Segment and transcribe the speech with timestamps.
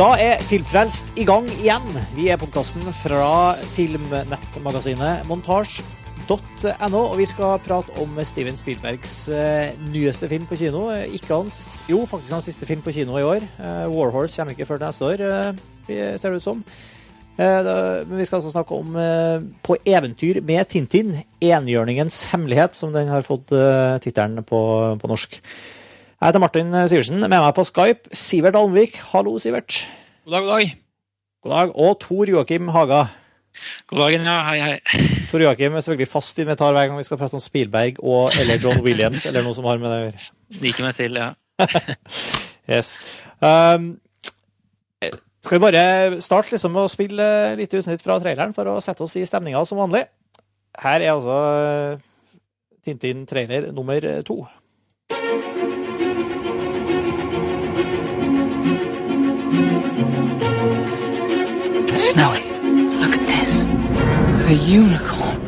[0.00, 1.90] Da er Filmfrelst i gang igjen.
[2.16, 10.30] Vi er podkasten fra filmnettmagasinet montasj.no, og vi skal prate om Steven Spielbergs eh, nyeste
[10.30, 10.86] film på kino.
[11.04, 11.58] Ikke hans,
[11.90, 13.44] jo, faktisk hans siste film på kino i år.
[13.44, 16.62] Eh, Warhorse kommer ikke før neste år, eh, ser det ut som.
[17.36, 17.68] Eh,
[18.08, 21.12] men vi skal altså snakke om eh, På eventyr med Tintin,
[21.44, 23.52] Enhjørningens hemmelighet, som den har fått
[24.00, 24.62] tittelen på,
[24.96, 25.36] på norsk.
[26.20, 27.22] Jeg heter Martin Sivertsen.
[27.22, 28.98] Med meg på Skype, Sivert Almvik.
[29.14, 29.86] Hallo, Sivert.
[30.26, 30.74] God dag, god dag.
[31.40, 31.70] God dag.
[31.80, 32.98] Og Tor Joakim Haga.
[33.88, 34.34] God dagen, ja.
[34.44, 35.06] Hei, hei.
[35.30, 38.60] Tor Joakim er selvfølgelig fast invitar hver gang vi skal prate om Spielberg og, eller
[38.60, 40.28] John Williams, eller noe som har med det å gjøre.
[40.58, 41.32] Sniker meg til, ja.
[42.76, 42.92] Yes.
[43.40, 43.88] Um,
[45.00, 49.08] skal vi bare starte liksom med å spille litt utsnitt fra traileren for å sette
[49.08, 50.04] oss i stemninga som vanlig?
[50.84, 51.42] Her er altså
[52.84, 54.42] Tintin-trailer nummer to.
[62.00, 62.42] Snowy,
[62.98, 63.64] look at this.
[64.48, 65.38] The unicorn.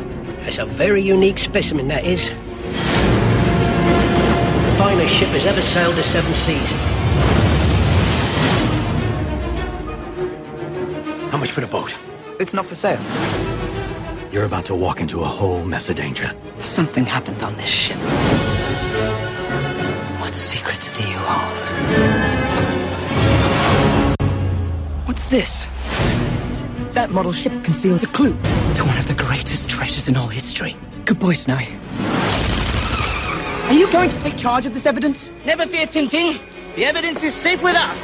[0.43, 2.29] That's a very unique specimen, that is.
[4.69, 6.71] The finest ship has ever sailed the seven seas.
[11.31, 11.91] How much for the boat?
[12.39, 13.01] It's not for sale.
[14.31, 16.35] You're about to walk into a whole mess of danger.
[16.59, 17.97] Something happened on this ship.
[20.21, 21.59] What secrets do you hold?
[25.07, 25.67] What's this?
[26.93, 28.37] That model ship conceals a clue
[28.77, 30.75] to one of the greatest treasures in all history.
[31.05, 31.65] Good boy, Snowy.
[33.65, 35.31] Are you going to take charge of this evidence?
[35.43, 36.37] Never fear, Tintin.
[36.75, 37.97] The evidence is safe with us.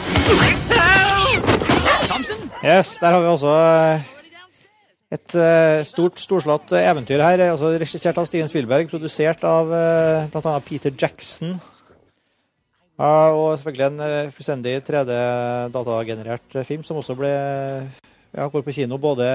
[2.10, 2.50] Thompson?
[2.64, 4.02] Yes, der har vi også eh,
[5.14, 7.46] et eh, stort, storslått eventyr her.
[7.52, 10.60] altså Regissert av Steven Spielberg, produsert av uh, bl.a.
[10.66, 11.60] Peter Jackson.
[12.98, 17.36] Ja, og selvfølgelig en eh, fullstendig 3D-datagenerert film som også ble
[18.36, 19.28] ja, går på kino både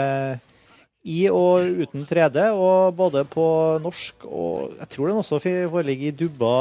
[1.05, 3.45] i og uten 3D, og både på
[3.85, 6.53] norsk og Jeg tror den også foreligger i dubba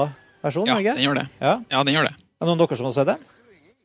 [0.43, 0.95] versjon, Ja, ikke?
[0.97, 1.27] den gjør det.
[1.39, 1.53] Ja.
[1.71, 2.15] Ja, den gjør det.
[2.17, 3.23] Er det noen av dere som har sett den?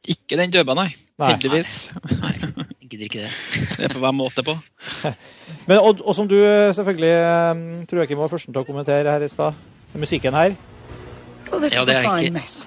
[0.09, 0.89] Ikke den dubba, nei.
[1.19, 1.29] Nei.
[1.35, 1.77] Heldigvis.
[2.23, 2.33] Nei,
[2.81, 3.33] jeg gidder ikke det.
[3.79, 4.57] Det får være måte på.
[5.69, 7.15] Men, og, og som du eh, selvfølgelig
[7.55, 9.55] um, tror jeg ikke var førsten til å kommentere her i stad,
[9.95, 10.55] musikken her
[11.49, 12.63] Ja, det er jeg ikke- mess.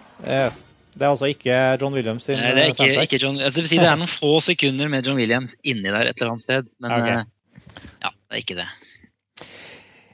[0.91, 3.69] Det er altså ikke John Williams sin Nei, det er ikke, ikke John, altså, det,
[3.71, 6.67] si, det er noen få sekunder med John Williams inni der et eller annet sted,
[6.83, 7.07] men Ok.
[7.07, 8.67] eh, ja, det er ikke det.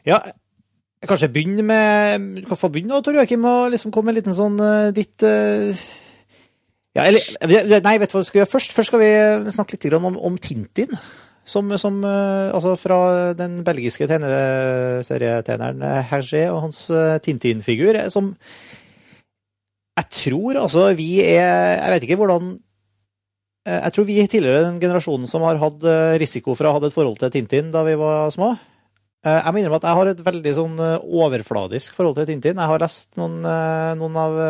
[0.08, 0.20] Ja,
[1.08, 4.22] kanskje begynne med Du kan få begynne, da, Tor Joakim, og liksom komme med en
[4.22, 5.82] liten sånn eh, ditt eh,
[6.98, 8.74] Ja, eller Nei, vet du hva vi skal gjøre først?
[8.78, 9.12] Først skal vi
[9.58, 10.94] snakke litt om, om Tintin.
[11.48, 16.86] Som, som Altså fra den belgiske tegneserietegneren eh, Hergé og hans
[17.26, 18.36] Tintin-figur, som
[19.98, 22.56] Jeg tror altså vi er Jeg vet ikke hvordan
[23.66, 26.80] eh, Jeg tror vi tilhører den generasjonen som har hatt eh, risiko for å ha
[26.80, 28.54] hatt et forhold til Tintin da vi var små.
[29.26, 30.82] Eh, Jeg må innrømme at jeg har et veldig sånn
[31.26, 32.62] overfladisk forhold til Tintin.
[32.62, 33.40] Jeg har lest noen,
[34.00, 34.42] noen av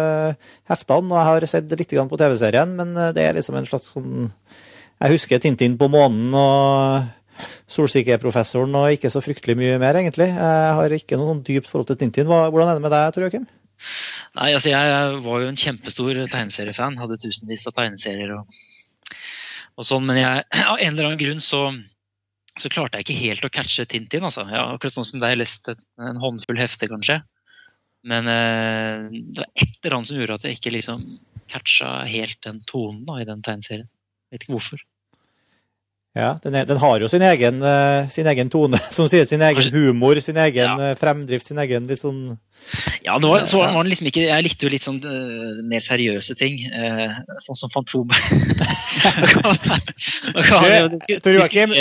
[0.69, 4.27] heftene, og jeg har sett litt på TV-serien, men det er liksom en slags sånn
[4.97, 7.13] Jeg husker Tintin på månen og
[7.69, 10.29] Solsikkeprofessoren og ikke så fryktelig mye mer, egentlig.
[10.33, 12.29] Jeg har ikke noe sånn dypt forhold til Tintin.
[12.29, 13.45] Hvordan er det med deg, Tor Joakim?
[14.37, 16.97] Nei, altså Jeg var jo en kjempestor tegneseriefan.
[17.01, 18.57] Hadde tusenvis av tegneserier og,
[19.77, 20.05] og sånn.
[20.09, 21.63] Men jeg, av en eller annen grunn så,
[22.61, 24.27] så klarte jeg ikke helt å catche Tintin.
[24.27, 24.45] altså.
[24.51, 27.21] Ja, akkurat sånn som deg, leste en håndfull hefter, kanskje.
[28.07, 31.07] Men eh, det var et eller annet som gjorde at jeg ikke liksom
[31.49, 33.89] catcha helt den tonen da, i den tegneserien.
[34.31, 34.83] Vet ikke hvorfor.
[36.17, 39.43] Ja, den, er, den har jo sin egen, uh, sin egen tone, som sier sin
[39.45, 40.75] egen humor, sin egen Ja.
[40.91, 42.37] eh, fremdrift, sin egen litt sånn
[43.05, 45.83] Ja, det var, så var den liksom ikke Jeg likte jo litt sånn uh, mer
[45.85, 46.57] seriøse ting.
[46.73, 47.13] uh,
[47.45, 47.69] sånn som
[50.95, 51.73] disku- Tor Joakim,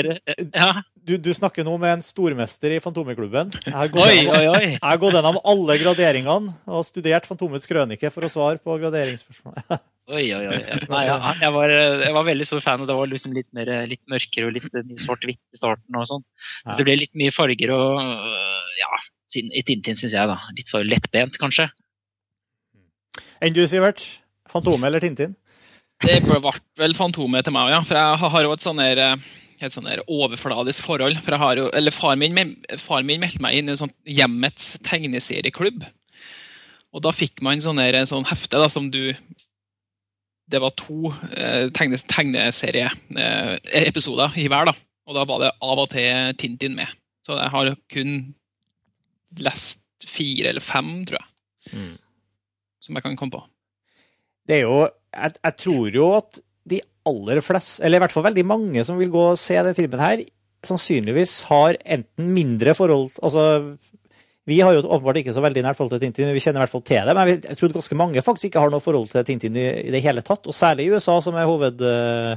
[1.07, 3.53] du, du snakker nå med en stormester i Fantomeklubben.
[3.65, 4.71] Jeg har gått gjennom- oi, oi.
[4.75, 9.55] Jeg har gått gjennom alle graderingene og studert Fantomets krønike for å svare på graderingsspørsmål.
[10.07, 10.59] oi, oi, oi.
[10.93, 13.71] Nei, ja, jeg, var, jeg var veldig stor fan, og det var liksom litt, mer,
[13.91, 15.99] litt mørkere og litt eh, mye svart-hvitt i starten.
[15.99, 16.27] og sånn.
[16.69, 18.93] Så det ble litt mye farger og øh, ja,
[19.43, 20.31] i Tintin, syns jeg.
[20.31, 20.39] da.
[20.57, 21.69] Litt for lettbent, kanskje.
[23.45, 24.05] Enn du, Sivert?
[24.51, 25.35] Fantomet eller Tintin?
[26.05, 26.39] Det ble
[26.79, 27.83] vel Fantomet til meg, ja.
[27.85, 29.19] For jeg har jo et sånn eh,
[29.65, 31.19] et sånn der overfladisk forhold.
[31.25, 33.95] For jeg har jo, eller Far min, far min meldte meg inn i en sånn
[34.05, 35.87] hjemmets tegneserieklubb.
[36.97, 39.11] Og da fikk man sånn en sånn hefte da, som du
[40.47, 44.75] Det var to eh, tegne, tegneserieepisoder i hver, da.
[45.07, 46.87] Og da var det av og til Tintin med.
[47.27, 48.35] Så jeg har kun
[49.43, 51.29] lest fire eller fem, tror jeg.
[51.75, 51.95] Mm.
[52.83, 53.43] Som jeg kan komme på.
[54.47, 54.79] Det er jo
[55.17, 56.39] Jeg, jeg tror jo at
[56.69, 56.79] de
[57.09, 60.01] aller fleste, eller i hvert fall veldig mange som vil gå og se den filmen
[60.03, 60.23] her,
[60.67, 63.77] sannsynligvis har enten mindre forhold Altså,
[64.47, 66.65] vi har jo åpenbart ikke så veldig nært forhold til Tintin, men vi kjenner i
[66.65, 67.15] hvert fall til det.
[67.19, 70.05] Men jeg tror ganske mange faktisk ikke har noe forhold til Tintin i, i det
[70.05, 70.47] hele tatt.
[70.47, 71.83] Og særlig i USA, som er hoved...
[71.83, 72.37] eh,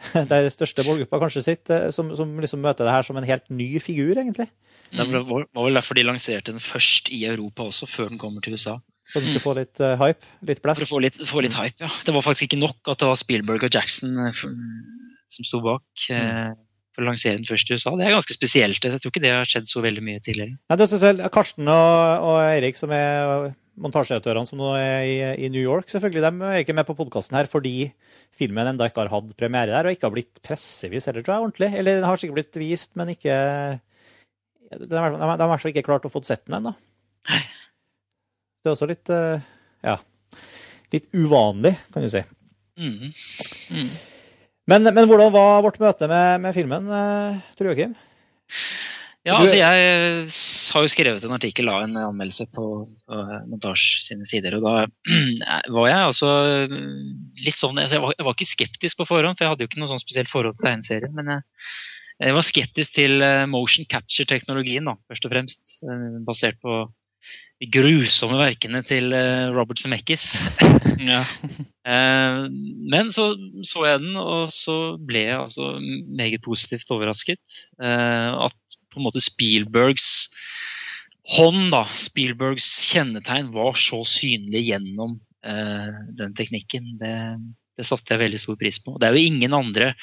[0.30, 3.74] Der største målgruppa kanskje sitter, som, som liksom møter det her som en helt ny
[3.84, 4.46] figur, egentlig.
[4.90, 8.56] Det var vel derfor de lanserte den først i Europa også, før den kommer til
[8.56, 8.78] USA.
[9.10, 11.90] For å få litt uh, hype, litt For å få litt, få litt hype, ja.
[12.06, 14.42] Det var faktisk ikke nok at det var Spielberg og Jackson eh,
[15.30, 16.69] som sto bak eh, for
[17.04, 17.92] å lansere den først i USA.
[17.98, 18.84] Det er ganske spesielt.
[18.84, 20.56] Jeg tror ikke det har skjedd så veldig mye tidligere.
[20.58, 23.50] Nei, det er selvfølgelig Karsten og, og Eirik, som er
[23.80, 25.14] montasjeautørene som nå er i,
[25.46, 27.90] i New York, selvfølgelig, de er ikke med på podkasten her fordi
[28.36, 31.46] filmen enda ikke har hatt premiere der, og ikke har blitt pressevis heller, tror jeg,
[31.46, 31.70] ordentlig.
[31.80, 33.36] Eller den har sikkert blitt vist, men ikke
[34.70, 36.74] De har i hvert fall ikke klart å få sett den ennå.
[37.26, 39.42] Det er også litt eh,
[39.86, 39.96] Ja.
[40.92, 42.22] Litt uvanlig, kan du si.
[42.80, 43.12] Mhm.
[44.70, 47.98] Men, men hvordan var vårt møte med, med filmen, tror Tor Joakim?
[49.20, 50.36] Ja, altså jeg eh,
[50.72, 52.66] har jo skrevet en artikkel av en anmeldelse på,
[53.04, 53.18] på
[53.50, 54.86] Montasj sine sider, og da
[55.76, 56.30] var jeg altså
[57.44, 59.70] litt sånn altså jeg, var, jeg var ikke skeptisk på forhånd, for jeg hadde jo
[59.70, 61.44] ikke noe sånn spesielt forhold til tegneserien, men jeg,
[62.24, 66.80] jeg var skeptisk til eh, motion capture-teknologien, da, først og fremst, eh, basert på
[67.60, 70.32] de grusomme verkene til eh, Robert Zemeckis.
[71.10, 71.24] Ja.
[71.90, 72.42] Eh,
[72.92, 73.30] Men så
[73.64, 77.40] så jeg den, og så ble jeg altså meget positivt overrasket.
[77.80, 80.28] Eh, At på en måte Spielbergs
[81.38, 86.92] hånd, da, Spielbergs kjennetegn, var så synlig gjennom den teknikken.
[87.00, 87.14] Det,
[87.80, 88.98] det satte jeg veldig stor pris på.
[89.00, 89.94] Det er jo ingen andre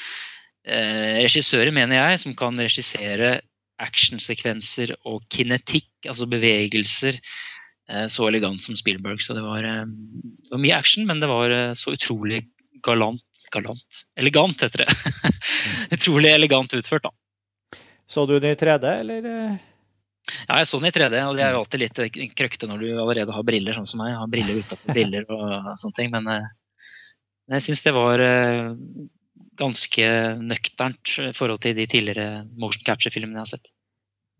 [0.65, 3.35] regissører, mener jeg, som kan regissere
[3.81, 7.19] actionsekvenser og kinetikk, altså bevegelser,
[7.89, 9.21] eh, så elegant som Spielberg.
[9.23, 12.45] Så det var, eh, det var mye action, men det var eh, så utrolig
[12.85, 14.01] galant Galant?
[14.19, 14.95] Elegant, heter det.
[15.95, 17.79] utrolig elegant utført, da.
[18.03, 19.29] Så du den i 3D, eller?
[19.29, 22.89] Ja, jeg så den i 3D, og det er jo alltid litt krøkte når du
[22.99, 24.11] allerede har briller, sånn som meg.
[24.11, 26.11] Jeg har briller utapå briller og sånne ting.
[26.11, 26.27] Men,
[27.55, 28.25] jeg syns det var
[29.59, 30.09] ganske
[30.41, 33.71] nøkternt i forhold til de tidligere motion capture-filmene jeg har sett.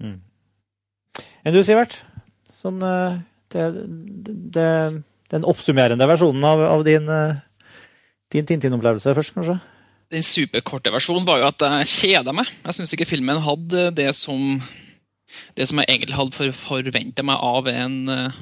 [0.04, 0.20] Mm.
[1.44, 2.00] Enn du, Sivert?
[2.62, 3.20] Sånn, eh,
[3.54, 3.68] det,
[4.56, 4.70] det,
[5.34, 7.40] den oppsummerende versjonen av, av din, eh,
[8.34, 9.58] din Tintin-opplevelse først, kanskje?
[10.14, 12.50] Den superkorte versjonen var jo at jeg kjeda meg.
[12.64, 14.62] Jeg syns ikke filmen hadde det som
[15.58, 18.38] det som jeg egentlig hadde for, forventa meg av en eh,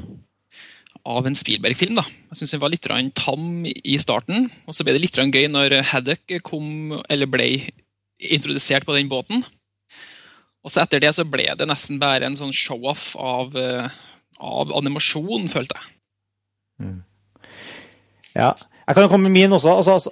[1.06, 1.96] av en Spielberg-film.
[2.00, 2.06] da.
[2.32, 5.82] Jeg syns den var litt tam i starten, og så ble det litt gøy når
[5.92, 7.70] Haddock kom, eller ble
[8.20, 9.44] introdusert på den båten.
[10.66, 13.90] Og så etter det så ble det nesten bare en sånn show-off av, eh,
[14.40, 15.92] av animasjon, følte jeg.
[18.36, 18.56] Ja.
[18.88, 19.78] Jeg kan jo komme med min også.
[19.78, 20.12] Altså, altså,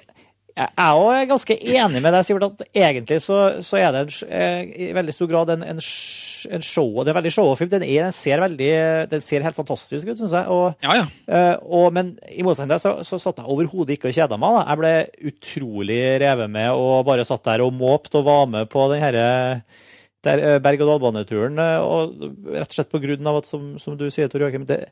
[0.53, 4.11] jeg er jo ganske enig med deg, Sivert, at egentlig så, så er det en,
[4.29, 6.89] eh, i veldig stor grad en, en, en show.
[7.01, 7.71] Det er veldig show-off-film.
[7.71, 8.67] Den, den ser veldig
[9.09, 10.45] Den ser helt fantastisk ut, syns jeg.
[10.53, 11.07] Og, Ja, ja.
[11.25, 14.37] eh, og, men i motsetning til det, så, så satt jeg overhodet ikke og kjeda
[14.37, 14.59] meg.
[14.59, 14.63] Da.
[14.69, 18.85] Jeg ble utrolig revet med og bare satt der og måpte og var med på
[18.93, 19.25] den herre
[19.57, 21.57] eh, berg-og-dal-baneturen.
[21.81, 24.83] Og rett og slett på grunn av at, som, som du sier, Tor Joakim, det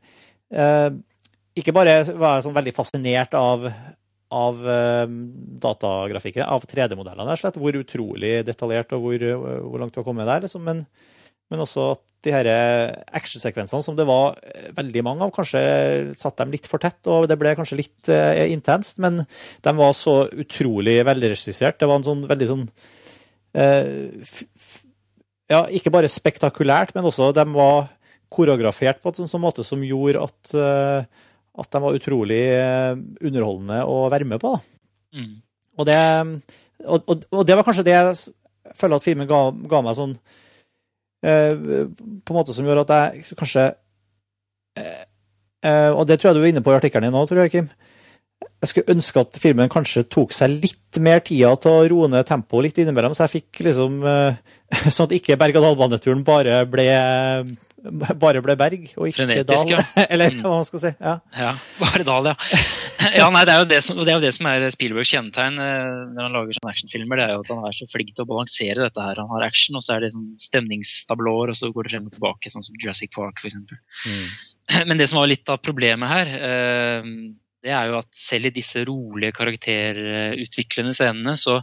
[0.50, 0.90] eh,
[1.62, 3.70] Ikke bare var jeg sånn veldig fascinert av
[4.32, 5.06] av eh,
[5.64, 7.60] datagrafikken, av 3D-modellene, slett.
[7.62, 9.26] Hvor utrolig detaljert og hvor,
[9.66, 10.46] hvor langt du har kommet der.
[10.46, 10.64] Liksom.
[10.68, 10.86] Men,
[11.52, 12.48] men også at de her
[13.18, 15.62] actionsekvensene, som det var eh, veldig mange av, kanskje
[16.20, 19.96] satt dem litt for tett, og det ble kanskje litt uh, intenst, men de var
[19.98, 21.80] så utrolig velregissert.
[21.82, 22.68] Det var en sånn veldig sånn
[23.58, 24.36] uh,
[25.52, 27.90] Ja, ikke bare spektakulært, men også de var
[28.32, 31.24] koreografert på en sånn måte som gjorde at eh,
[31.60, 34.54] at de var utrolig eh, underholdende å være med på.
[35.16, 35.34] Mm.
[35.78, 35.98] Og, det,
[36.86, 38.16] og, og, og det var kanskje det jeg
[38.78, 40.14] føler at filmen ga, ga meg sånn
[41.26, 41.54] eh,
[42.24, 43.66] På en måte som gjorde at jeg kanskje
[44.80, 45.02] eh,
[45.68, 47.54] eh, Og det tror jeg du var inne på i artikkelen din nå, tror jeg,
[47.56, 47.72] Kim.
[48.62, 52.28] Jeg skulle ønske at filmen kanskje tok seg litt mer tida til å roe ned
[52.30, 54.40] tempoet litt innimellom, så jeg fikk liksom eh,
[54.88, 56.88] Sånn at ikke berg-og-dal-baneturen bare ble
[58.22, 59.72] bare ble berg, og ikke Frenetisk, dal.
[59.74, 60.06] ja.
[60.14, 60.42] Eller Mm.
[60.46, 60.92] hva man skal si.
[61.02, 61.14] Ja.
[61.38, 62.36] Ja, bare Dal, ja.
[63.18, 65.58] ja nei, det, er jo det, som, det er jo det som er Spielbergs kjennetegn
[65.58, 67.18] eh, når han lager sånne actionfilmer.
[67.22, 69.22] Det er jo at han er så flink til å balansere dette her.
[69.24, 72.16] Han har action, og så er det sånn stemningstablåer, og så går det frem og
[72.18, 73.58] tilbake, sånn som Jurassic Park f.eks.
[74.88, 77.10] Men det som var litt av problemet her, eh,
[77.62, 81.60] det er jo at selv i disse rolige karakterutviklende scenene, så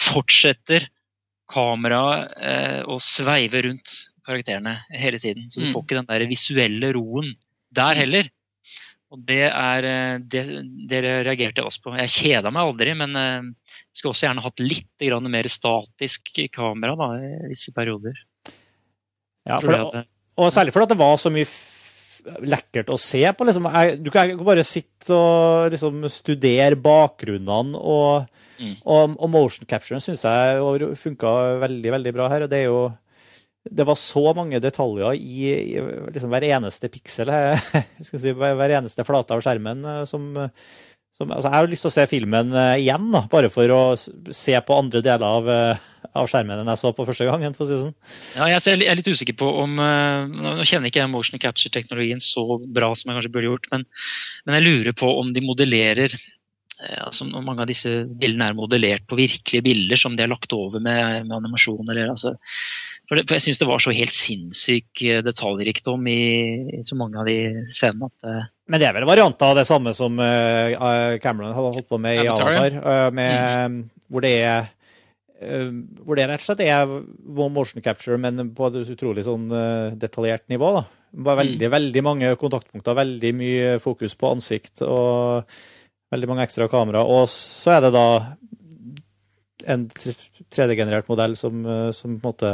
[0.00, 0.86] fortsetter
[1.50, 3.92] kameraet eh, å sveive rundt
[4.26, 5.46] karakterene hele tiden.
[5.50, 5.72] Så du Mm.
[5.74, 7.32] får ikke den der visuelle roen
[7.72, 8.28] der heller.
[9.14, 10.42] Og det er eh, det,
[10.90, 11.94] det reagerte jeg også på.
[11.96, 13.54] Jeg kjeda meg aldri, men jeg
[13.94, 17.12] skulle også gjerne hatt litt mer statisk kamera da,
[17.46, 18.18] i visse perioder.
[19.46, 20.04] Ja, det, og,
[20.42, 21.46] og særlig fordi det var så mye
[22.42, 23.46] lekkert å se på.
[23.46, 23.68] Liksom.
[24.02, 28.70] Du kan ikke bare sitte og liksom, studere bakgrunnene, og, Mm.
[28.88, 30.62] og, og motion capturen syns jeg
[30.96, 31.28] funka
[31.60, 32.44] veldig, veldig bra her.
[32.46, 32.78] og det er jo
[33.70, 37.30] det var så mange detaljer i, i liksom hver eneste piksel,
[38.06, 40.28] si, hver, eneste flate av skjermen, eh, som,
[41.16, 43.80] som altså Jeg har lyst til å se filmen eh, igjen, da, bare for å
[43.96, 47.56] se på andre deler av, eh, av skjermen enn jeg så på første gangen.
[47.56, 47.96] for å si sånn.
[48.38, 52.92] Ja, jeg er litt usikker på om Nå kjenner ikke jeg motion capture-teknologien så bra
[52.94, 53.86] som jeg kanskje burde gjort, men,
[54.46, 56.16] men jeg lurer på om de modellerer
[56.76, 57.88] altså mange av disse
[58.20, 61.88] bildene er modellert på virkelige bilder som de har lagt over med, med animasjon.
[61.88, 62.34] Eller, altså,
[63.06, 66.22] for, det, for Jeg syns det var så helt sinnssyk eh, detaljrikdom i,
[66.78, 68.36] i så mange av de scenene at det...
[68.66, 72.18] Men det er vel varianter av det samme som uh, Cameron hadde holdt på med
[72.18, 73.36] i Avatar, uh, med,
[73.70, 73.76] mm.
[74.10, 74.72] hvor det er uh,
[76.02, 76.90] hvor det rett og slett er
[77.54, 80.72] motion capture, men på et utrolig sånn eh, detaljert nivå.
[80.78, 80.84] da.
[81.26, 85.46] Bare veldig, veldig mange kontaktpunkter, veldig mye fokus på ansikt og
[86.12, 87.04] veldig mange ekstra kamera.
[87.04, 88.08] Og så er det da
[89.66, 92.52] en 3D-generert modell som, eh, som på en måte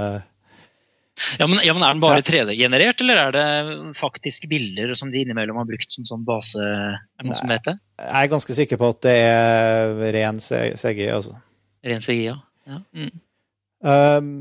[1.38, 5.20] ja men, ja, men Er den bare 3D-generert, eller er det faktiske bilder som de
[5.22, 6.56] innimellom har brukt som sånn base?
[6.58, 7.76] Er noen som vet det?
[8.00, 11.36] Jeg er ganske sikker på at det er ren CGI, altså.
[11.84, 12.80] Ren CGI, ja.
[13.82, 14.32] Um,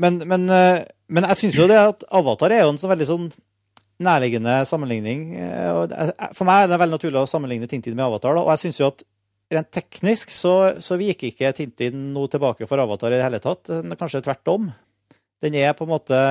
[0.00, 3.06] men, men, eh, men jeg syns jo det at Avatar er jo en sånn veldig
[3.08, 3.26] sånn
[4.02, 5.36] nærliggende sammenligning.
[5.36, 8.34] eh, er- For meg er det veldig naturlig å sammenligne Tintin med Avatar.
[8.34, 9.02] Da, og jeg syns jo at
[9.52, 13.68] rent teknisk så, så viker ikke Tintin noe tilbake for Avatar i det hele tatt.
[14.00, 14.72] Kanskje tvert om.
[15.42, 16.22] Den er på en måte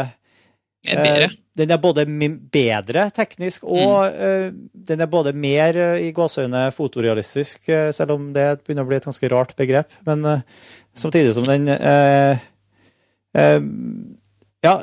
[0.88, 1.28] Er.
[1.28, 2.06] Eh, Den er både
[2.52, 4.60] bedre teknisk, og mm.
[4.88, 8.96] den er både mer eh, i gåseøyne fotorealistisk, eh, selv om det begynner å bli
[9.02, 9.92] et ganske rart begrep.
[10.08, 10.46] Men eh,
[10.96, 12.40] samtidig som den eh,
[13.36, 13.60] eh,
[14.64, 14.74] Ja,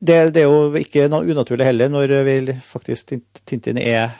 [0.00, 3.12] det, det er jo ikke noe unaturlig heller, når vi faktisk
[3.44, 4.16] Tintin er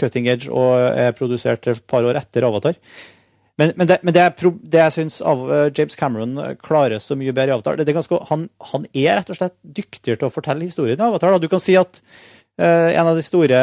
[0.00, 2.80] cutting edge og er produsert et par år etter Avatar.
[3.60, 7.16] Men, men, det, men det, er det jeg syns av eh, James Cameron klarer så
[7.20, 10.30] mye bedre i Avatar det, er ganske, han, han er rett og slett dyktigere til
[10.30, 11.34] å fortelle historien i Avatar.
[11.34, 11.42] Da.
[11.42, 13.60] Du kan si at uh, en av de store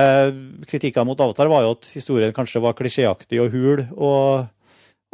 [0.69, 4.45] kritikkene mot Avatar var jo at historien kanskje var klisjéaktig og hul, og,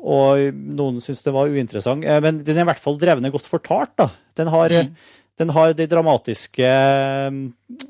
[0.04, 2.04] og noen syntes det var uinteressant.
[2.04, 3.96] Uh, men den er i hvert fall drevne godt fortalt.
[4.02, 4.10] da.
[4.36, 4.92] Den har, Mm.
[5.40, 6.74] den har de dramatiske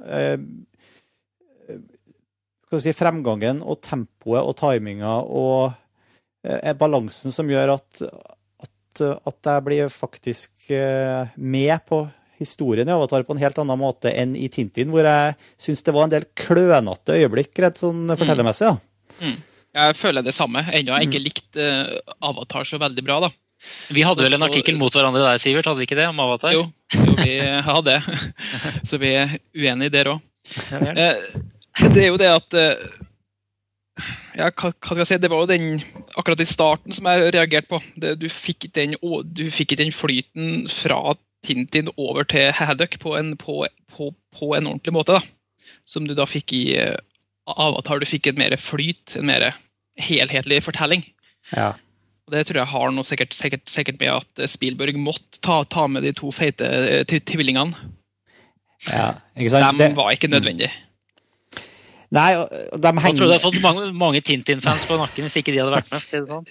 [0.06, 0.38] uh,
[2.78, 5.74] si, fremgangen og tempoet og timinga og
[6.46, 12.06] eh, balansen som gjør at, at, at jeg blir faktisk eh, med på
[12.40, 15.94] historien i Avatar på en helt annen måte enn i Tintin, hvor jeg syns det
[15.96, 18.74] var en del klønete øyeblikk rett sånn fortellermessig.
[18.74, 19.32] da.
[19.76, 20.62] Jeg føler det samme.
[20.72, 23.32] Ennå har jeg ikke likt eh, Avatar så veldig bra, da.
[23.96, 25.66] Vi hadde Så- vel en så- artikkel mot hverandre der, Sivert?
[25.66, 26.08] hadde vi ikke det?
[26.12, 26.52] Om Avatar?
[26.54, 27.40] Jo, jo vi
[27.72, 28.84] hadde det.
[28.88, 30.22] Så vi er uenige der òg.
[30.72, 30.92] Ja.
[30.92, 32.84] Eh, det er jo det at eh,
[34.36, 35.80] ja, hva, skal jeg si, Det var jo den
[36.20, 37.80] akkurat i starten som jeg reagerte på.
[37.96, 41.16] Det, du, fikk den, du fikk den flyten fra
[41.46, 43.64] Tintin over til Haddock på en, på,
[43.94, 45.20] på, på en ordentlig måte.
[45.20, 45.76] da.
[45.86, 46.98] Som du da fikk i uh,
[47.46, 48.02] Avatar.
[48.02, 49.52] Du fikk en mer flyt, en mer
[50.02, 51.06] helhetlig fortelling.
[51.54, 51.74] Ja.
[52.26, 55.86] Og Det tror jeg har noe sikkert, sikkert, sikkert med at Spielberg måtte ta, ta
[55.88, 57.78] med de to feite eh, tvillingene.
[58.90, 59.14] ja.
[59.38, 59.80] Ikke sant?
[59.80, 60.72] De var ikke nødvendig.
[62.16, 63.10] Nei, og- de henger...
[63.12, 65.92] Jeg tror du hadde fått mange, mange Tintin-fans på nakken hvis ikke de hadde vært
[65.92, 66.08] med.
[66.12, 66.48] det sånn.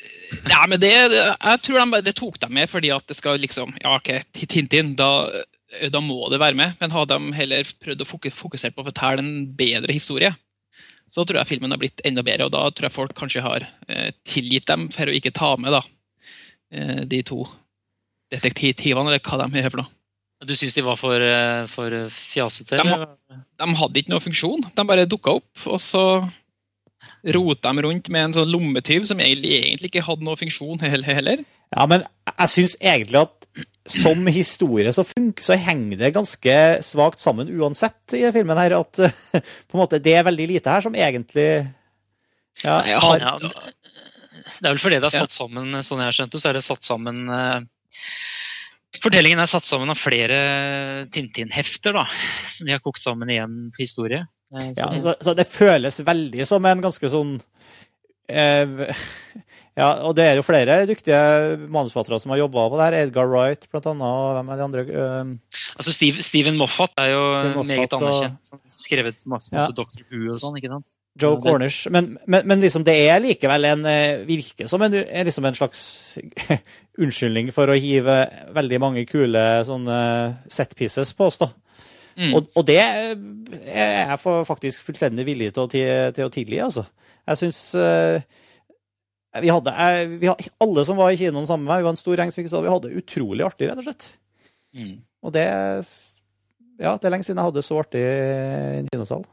[0.50, 3.72] Ja, men det, jeg tror de bare tok dem med fordi at det skal liksom
[3.82, 4.10] Ja, OK,
[4.44, 5.10] Tintin, da,
[5.90, 6.76] da må det være med.
[6.82, 10.34] Men hadde de heller prøvd å fokusere på å fortelle en bedre historie,
[11.14, 12.48] så tror jeg filmen har blitt enda bedre.
[12.48, 15.72] Og da tror jeg folk kanskje har eh, tilgitt dem for å ikke ta med
[15.76, 15.82] da,
[16.74, 17.44] eh, de to
[18.34, 19.92] detektivene, eller hva de gjør for noe.
[20.44, 22.80] Du syns de var for, eh, for fjasete?
[22.80, 23.36] De?
[23.60, 24.64] De hadde ikke noe funksjon.
[24.74, 26.04] De bare dukka opp, og så
[27.34, 31.44] rota de rundt med en sånn lommetyv som egentlig, ikke hadde noe funksjon heller.
[31.74, 37.22] Ja, men jeg syns egentlig at som historie så, funk, så henger det ganske svakt
[37.22, 38.76] sammen uansett i filmen her.
[38.80, 39.00] At
[39.68, 41.48] på en måte det er veldig lite her som egentlig
[42.62, 43.36] ja, har, Ja,
[44.60, 46.64] det er vel fordi det er satt sammen, sånn jeg har skjønt så er det
[46.64, 47.64] satt sammen eh,
[49.02, 50.36] Fortellingen er satt sammen av flere
[51.12, 52.04] Tintin-hefter, da.
[52.52, 54.26] Som de har kokt sammen i en historie.
[54.54, 57.40] Eh, så ja, så- det føles veldig som en ganske sånn
[58.28, 58.94] eh,
[59.76, 61.18] Ja, og det er jo flere dyktige
[61.66, 62.96] manusforfattere som har jobba på det her.
[63.08, 64.84] Edgar Wright, blant annet, og hvem er de andre?
[64.86, 67.22] eh, Altså Steve, Steven Moffat er jo
[67.56, 68.52] Moffat meget anerkjent.
[68.52, 69.66] Og, Skrevet masse, Ja.
[69.74, 70.04] Dr.
[70.12, 70.86] Who og sånn, ikke sant?
[71.20, 71.84] Joe Cornish.
[71.94, 74.96] Men, men, men liksom, det er likevel en virke Virker som en,
[75.28, 75.82] liksom en slags
[77.02, 78.16] unnskyldning for å hive
[78.56, 79.98] veldig mange kule sånne
[80.50, 81.50] set pieces på oss, da.
[82.14, 82.32] Mm.
[82.38, 83.14] Og, og det er
[84.08, 86.84] jeg for- faktisk fullstendig villig til å, til, å tilgi, altså.
[87.24, 87.60] Jeg syns
[89.42, 91.94] vi hadde, jeg, vi hadde, Alle som var i kinoen sammen med meg, vi var
[91.96, 94.10] en stor gjeng som ikke så vi hadde utrolig artig, rett og slett.
[94.74, 94.92] Mm.
[95.24, 95.46] Og det
[96.82, 98.12] Ja, det er lenge siden jeg hadde så artig i
[98.82, 99.24] en kinosal.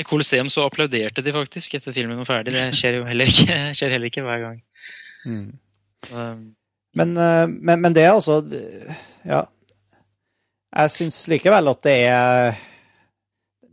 [0.00, 2.54] I Colosseum så applauderte de faktisk etter filmen var ferdig.
[2.56, 4.58] Det skjer jo heller ikke, skjer heller ikke hver gang.
[6.08, 6.26] Så,
[6.96, 8.40] Men, eh, men, men det er altså
[9.28, 9.44] Ja.
[10.70, 12.54] Jeg syns likevel at det er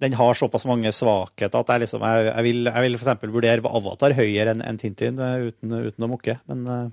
[0.01, 3.23] Den har såpass mange svakheter at jeg liksom Jeg, jeg vil, jeg vil f.eks.
[3.31, 6.87] vurdere Avatar høyere enn en Tintin eh, uten, uten å mukke, men eh,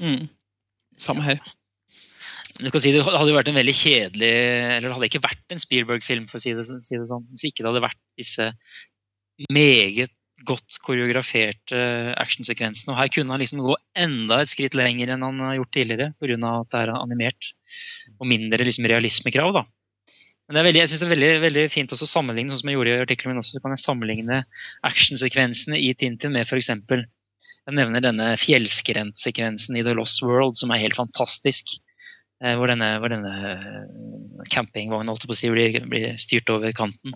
[0.00, 0.28] Mm.
[0.96, 1.40] Samme her.
[2.58, 5.54] Du kan si Det hadde jo vært en veldig kjedelig Eller det hadde ikke vært
[5.54, 8.48] en Spielberg-film, for å si det, si det sånn, hvis ikke det hadde vært disse
[9.52, 10.12] meget
[10.46, 11.80] godt koreograferte
[12.20, 12.92] actionsekvensene.
[12.94, 16.08] Og her kunne han liksom gå enda et skritt lenger enn han har gjort tidligere,
[16.20, 16.38] pga.
[16.52, 17.50] at det er animert.
[18.18, 19.64] Og mindre liksom realismekrav, da.
[20.48, 22.70] Men det er veldig, jeg synes det er veldig, veldig fint å sammenligne, sånn som
[22.72, 24.38] jeg gjorde i artikkelen min også, så kan jeg sammenligne
[24.88, 26.72] actionsekvensene i Tintin med f.eks.
[26.72, 31.76] Jeg nevner denne fjellskrentsekvensen i The Lost World, som er helt fantastisk.
[32.40, 36.72] Eh, hvor denne, hvor denne eh, campingvognen holdt på å si, blir, blir styrt over
[36.76, 37.12] kanten.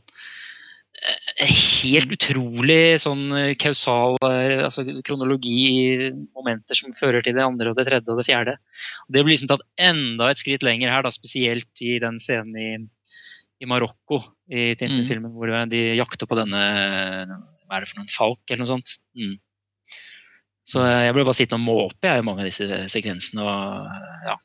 [1.01, 1.55] Eh,
[1.85, 3.27] Helt utrolig sånn
[3.61, 8.29] kausal altså kronologi i momenter som fører til det andre og det tredje og det
[8.29, 8.59] fjerde.
[9.09, 12.71] Det blir liksom tatt enda et skritt lenger her, da, spesielt i den scenen i,
[13.65, 14.21] i Marokko
[14.53, 16.63] i Tintin-filmen, hvor de jakter på denne
[17.65, 18.99] Hva er det for noen falk, eller noe sånt.
[19.17, 19.39] Mm.
[20.69, 23.45] Så jeg ble bare sittende og måpe i mange av disse sekvensene.
[23.45, 24.37] og ja,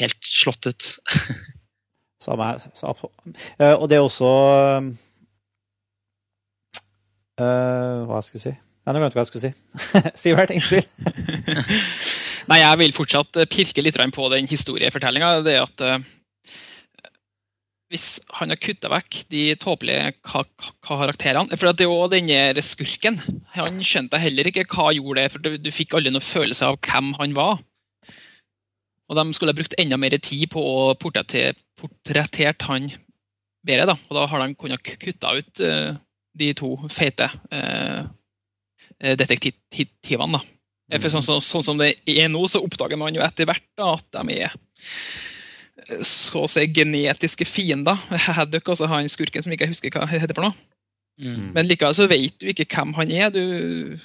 [0.00, 0.90] Helt slått ut.
[2.22, 2.62] samme her.
[2.74, 2.92] Så,
[3.58, 4.28] eh, og det er også
[7.40, 8.52] uh, Hva jeg si?
[8.52, 9.52] Jeg nå glemte hva jeg skulle si.
[10.24, 10.86] Sivert, innspill?
[12.50, 15.36] Nei, jeg vil fortsatt pirke litt på den historiefortellinga.
[15.46, 16.02] Det at uh,
[17.92, 22.64] hvis han har kutta vekk de tåpelige ka ka karakterene For det er jo denne
[22.64, 23.20] skurken.
[23.54, 27.36] Han skjønte heller ikke hva gjorde, for du, fikk aldri noen følelse av hvem han
[27.36, 27.60] var.
[29.12, 32.88] Og de skulle ha brukt enda mer tid på å portrettere portrettert han
[33.66, 33.84] bedre.
[33.92, 35.92] da, Og da har de kunnet kutte ut uh,
[36.38, 38.08] de to feite uh,
[39.20, 40.40] detektivene.
[40.40, 40.42] da.
[40.96, 43.94] For sånn, sånn, sånn som det er nå, så oppdager man jo etter hvert da,
[43.96, 44.56] at de er
[46.06, 47.98] så å si genetiske fiender.
[48.38, 50.56] Haddock, altså han skurken som ikke jeg husker hva heter for noe.
[51.20, 51.52] Mm.
[51.56, 53.32] Men likevel så vet du ikke hvem han er.
[53.34, 53.98] Du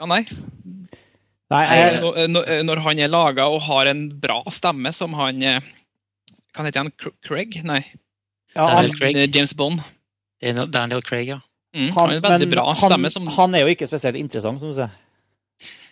[0.00, 0.24] Ja, nei.
[1.50, 6.66] Nei, jeg, Når, når- han er laga og har en bra stemme som han Kan
[6.66, 7.14] hete heter han?
[7.26, 7.60] Craig?
[7.66, 7.80] Nei.
[8.54, 9.16] ja, han, Craig.
[9.16, 9.82] Eh, James Bond.
[10.40, 11.40] Daniel, Daniel Craig, ja.
[11.76, 13.10] Mm, han, han, er bra han.
[13.12, 14.90] Som, han er jo ikke spesielt interessant, som du sier.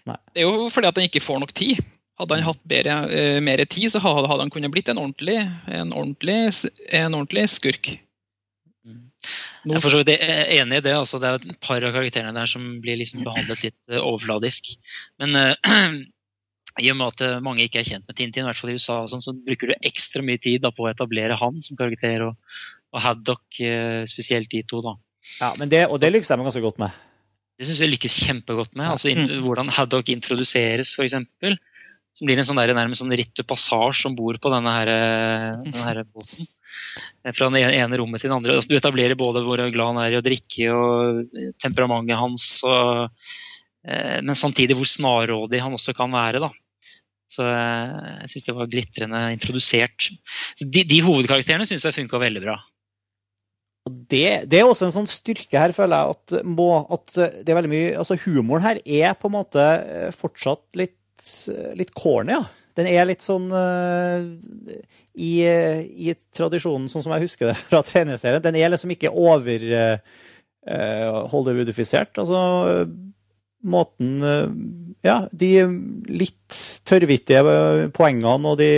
[0.09, 1.83] det er jo fordi at han ikke får nok tid.
[2.19, 5.39] Hadde han hatt bedre, uh, mer tid, så hadde, hadde han kunnet blitt en ordentlig,
[5.71, 6.39] en ordentlig,
[6.91, 7.93] en ordentlig skurk.
[9.75, 10.95] Jeg er for så vidt enig i det.
[10.97, 14.71] Altså, det er et par av karakterene der som blir liksom behandlet litt eh, overfladisk.
[15.21, 15.99] Men uh,
[16.85, 18.79] i og med at eh, mange ikke er kjent med Tintin, i hvert fall i
[18.79, 22.29] USA, sånn, så bruker du ekstra mye tid da, på å etablere han som karakter,
[22.29, 22.59] og,
[22.95, 24.83] og Haddock, uh, spesielt de to.
[24.85, 24.95] da.
[25.41, 27.05] Ja, men det, og det lykkes de ganske godt med.
[27.59, 28.87] Det syns jeg lykkes kjempegodt med.
[28.95, 29.43] altså in, Mm.
[29.45, 31.19] Hvordan Haddock introduseres, f.eks.
[32.19, 34.91] Som blir en sånn der, nærmest sånn ritt de passage om bord på denne, her,
[35.67, 36.47] denne her båten.
[37.25, 38.59] Eh, Fra det ene rommet til det andre.
[38.59, 43.11] Altså, du etablerer både hvor glad han er i å drikke, og temperamentet hans, og,
[43.87, 46.43] eh, men samtidig hvor snarrådig han også kan være.
[46.45, 46.53] da.
[47.29, 50.11] Så eh, jeg syns det var glitrende introdusert.
[50.63, 52.59] De, de hovedkarakterene syns jeg funka veldig bra.
[53.89, 57.57] Det, det er også en sånn styrke her, føler jeg, at, må, at det er
[57.57, 59.63] veldig mye Altså, humoren her er på en måte
[60.13, 60.99] fortsatt litt,
[61.79, 62.43] litt corny, ja.
[62.79, 64.23] Den er litt sånn uh,
[65.19, 68.45] i, i tradisjonen, sånn som jeg husker det fra tegneserien.
[68.45, 70.17] Den er liksom ikke over uh,
[71.35, 72.19] Hollywoodifisert.
[72.23, 72.87] Altså
[73.67, 74.49] måten eh,
[75.07, 75.51] Ja, de
[76.11, 78.71] litt tørrvittige eh, poengene og de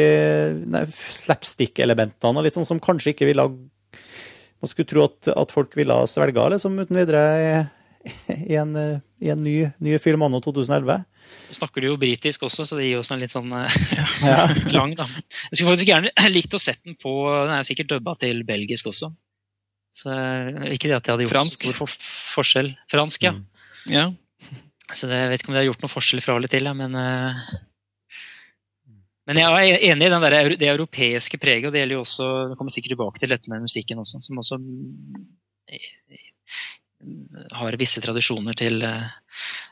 [0.91, 5.97] slapstick-elementene og litt sånn som kanskje ikke ville Man skulle tro at, at folk ville
[6.11, 7.53] svelga liksom, uten videre i,
[8.53, 11.03] i en, eh, i en ny, ny film anno 2011.
[11.51, 13.81] Så snakker du jo britisk også, så det gir oss en litt sånn eh,
[14.25, 14.47] Ja.
[14.77, 15.07] lang, da.
[15.51, 18.43] Jeg skulle faktisk gjerne likt å sett den på Den er jo sikkert dubba til
[18.49, 19.13] belgisk også.
[19.93, 21.67] Så eh, Ikke det at jeg hadde gjort Fransk.
[21.67, 21.97] stor for
[22.37, 22.73] forskjell.
[22.93, 23.35] Fransk, ja.
[23.91, 24.07] Ja.
[24.95, 26.77] Så det, jeg vet ikke om det har gjort noen forskjell fra eller til, ja,
[26.77, 27.59] men uh...
[29.29, 32.25] Men jeg er enig i den der, det europeiske preget, og det gjelder jo også
[32.51, 34.59] Vi kommer sikkert tilbake til dette med musikken også, som også
[37.57, 39.09] har visse tradisjoner til uh,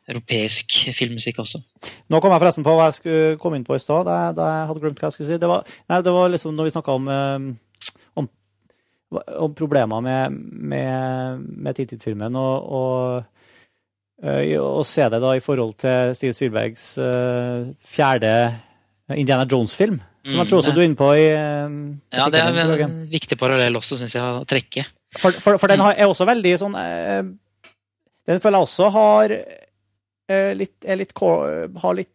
[0.09, 1.61] europeisk filmmusikk også.
[2.09, 4.09] Nå kom jeg forresten på hva jeg skulle komme inn på i stad.
[4.09, 5.41] Jeg hadde glemt hva jeg skulle si.
[5.41, 7.11] Det var, nei, det var liksom når vi snakka om,
[8.23, 8.31] om,
[9.13, 10.39] om, problemer med,
[10.73, 13.43] med, med Tintin-filmen, og, og,
[14.25, 16.91] og, se det da i forhold til Steve Spielbergs
[17.93, 18.33] fjerde
[19.17, 20.01] Indiana Jones-film.
[20.29, 23.39] Som jeg tror også mm, du er inne på i Ja, det er en viktig
[23.41, 24.85] parallell også, syns jeg, å trekke.
[25.17, 27.23] For, for, for, den er også veldig sånn eh,
[28.29, 32.13] Den føler jeg også har eh, litt, litt, har litt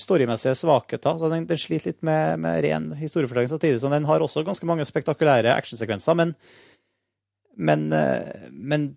[0.00, 1.18] storymessige svakheter.
[1.20, 4.66] Så den, den, sliter litt med, med ren historiefortelling samtidig som den har også ganske
[4.68, 6.16] mange spektakulære actionsekvenser.
[6.16, 6.34] Men,
[7.60, 8.90] men, eh, men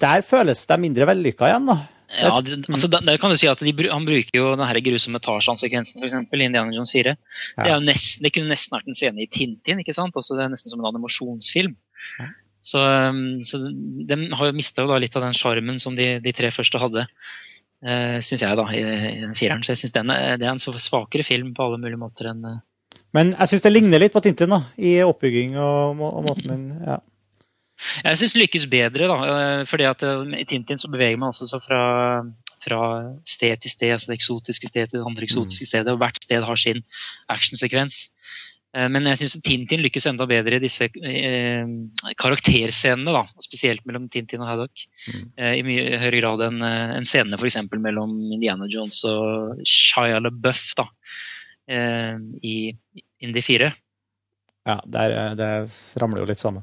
[0.00, 1.80] der føles det mindre vellykka igjen, da.
[2.10, 6.02] Ja, det, altså, der kan du si at de, Han bruker jo den grusomme Tarzan-sekvensen
[6.02, 6.16] f.eks.
[6.18, 7.14] i Indiana Jones 4.
[7.14, 7.62] Ja.
[7.62, 9.78] Det, nest, det, kunne nesten vært en scene i Tintin.
[9.78, 10.16] ikke sant?
[10.18, 11.76] Altså, det er nesten som en animasjonsfilm.
[12.18, 12.26] Ja.
[12.60, 13.58] Så, um, så
[14.08, 18.18] de har jo mista litt av den sjarmen som de, de, tre første hadde, uh,
[18.24, 19.64] syns jeg, da, i, i fireren.
[19.64, 22.58] Så jeg syns det er en så svakere film på alle mulige måter enn uh...
[23.16, 26.66] Men jeg syns det ligner litt på Tintin, da, i oppbygging og, og måten den
[26.86, 27.00] ja.
[28.04, 29.16] Jeg syns lykkes bedre, da.
[29.66, 30.04] Fordi at
[30.36, 31.80] i Tintin så beveger man altså fra,
[32.60, 32.80] fra
[33.24, 35.70] sted til sted, altså det eksotiske sted til det andre eksotiske mm.
[35.70, 36.82] stedet, og hvert sted har sin
[37.32, 38.02] actionsekvens.
[38.70, 41.66] Eh, men jeg syns Tintin lykkes enda bedre i disse eh,
[42.20, 43.14] karakterscenene.
[43.16, 44.84] da, Spesielt mellom Tintin og Haddock.
[45.10, 45.26] Mm.
[45.34, 47.58] Eh, I mye høyere grad enn eh, en scene f.eks.
[47.76, 50.86] mellom Indiana Jones og Shia LaBeouf da,
[51.70, 52.56] eh, i
[53.26, 53.72] Indie 4.
[54.70, 55.50] Ja, der, eh, det
[55.98, 56.62] ramler jo litt sammen.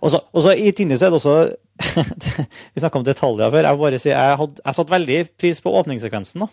[0.00, 1.36] Og så I Tintin er det også
[2.74, 3.68] Vi snakka om detaljer før.
[3.68, 6.46] Jeg, bare si, jeg, had, jeg satte veldig pris på åpningssekvensen.
[6.46, 6.48] da.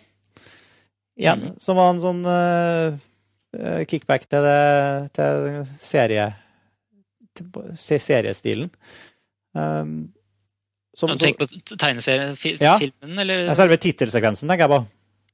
[1.16, 1.58] Igjen, mm.
[1.62, 2.22] som var en sånn
[3.90, 6.28] kickback til, det, til serie,
[7.34, 8.70] til seriestilen.
[9.54, 10.12] Um,
[10.94, 13.48] som, du tenker på tegneseriefilmen, ja, eller?
[13.58, 14.84] Selve tittelsekvensen, tenker jeg på.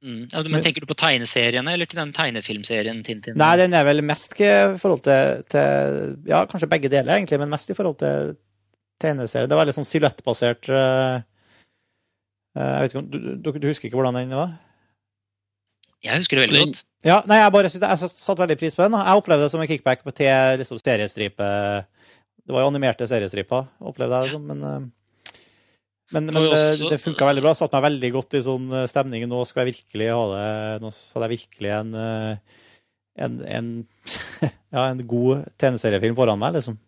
[0.01, 0.21] Mm.
[0.33, 3.37] Ja, men Tenker du på tegneseriene eller til den tegnefilmserien Tintin?
[3.37, 4.49] Nei, den er vel mest i
[4.81, 8.33] forhold til, til, Ja, kanskje begge deler, egentlig, men mest i forhold til
[9.01, 9.51] tegneserien.
[9.51, 11.21] Det var litt sånn silhuettbasert uh,
[12.57, 14.57] Jeg vet ikke om du, du, du, husker ikke hvordan den var?
[16.05, 16.85] Jeg husker det veldig godt.
[17.05, 18.97] Ja, nei, jeg bare jeg satt veldig pris på den.
[18.97, 21.51] Jeg opplevde det som en kickback til liksom, seriestripe
[22.41, 24.89] Det var jo animerte seriestriper, opplevde jeg det som, men eh,
[26.11, 27.53] men, men det, det funka veldig bra.
[27.55, 29.27] Satte meg veldig godt i sånn eh, stemning.
[29.31, 30.47] Nå skal jeg virkelig ha det
[30.83, 32.65] Nå hadde jeg virkelig en, eh,
[33.27, 33.69] en, en,
[34.75, 36.81] ja, en god tegneseriefilm foran meg, liksom.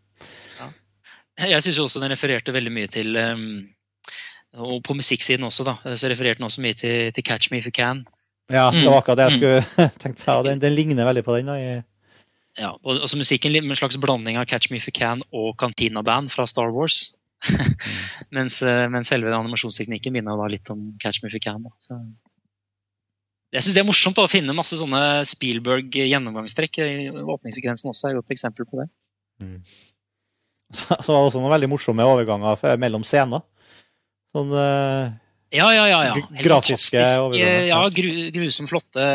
[0.58, 0.72] Ja.
[1.54, 3.46] Jeg syns også den refererte veldig mye til um,
[4.66, 5.76] Og på musikksiden også, da.
[5.94, 8.02] Så refererte den også mye til, til Catch Me If You Can.
[8.50, 9.38] Ja, det var akkurat det jeg mm.
[9.38, 10.36] skulle tenkt på.
[10.46, 11.50] Den, den ligner veldig på den.
[11.52, 11.82] Da,
[12.58, 15.54] ja, og altså musikken med en slags blanding av Catch Me If You Can og
[15.60, 17.12] Cantina Band fra Star Wars.
[17.52, 17.72] Mm.
[18.38, 21.64] mens, eh, mens, selve animasjonsteknikken minner da litt om Catch Me If You Can.
[21.64, 21.96] da.
[23.52, 26.78] Jeg syns det er morsomt da, å finne masse sånne Spielberg-gjennomgangstrekk.
[27.34, 28.86] Åpningssekvensen også er et godt eksempel på det.
[29.42, 29.58] Mm.
[30.70, 33.42] Så, så var det også noen veldig morsomme overganger mellom scener.
[34.32, 35.10] Sånn uh,
[35.52, 36.00] ja, ja, ja.
[36.08, 36.42] ja.
[36.42, 37.66] Grafiske overganger.
[37.68, 39.08] Ja, gru, grusomt flotte.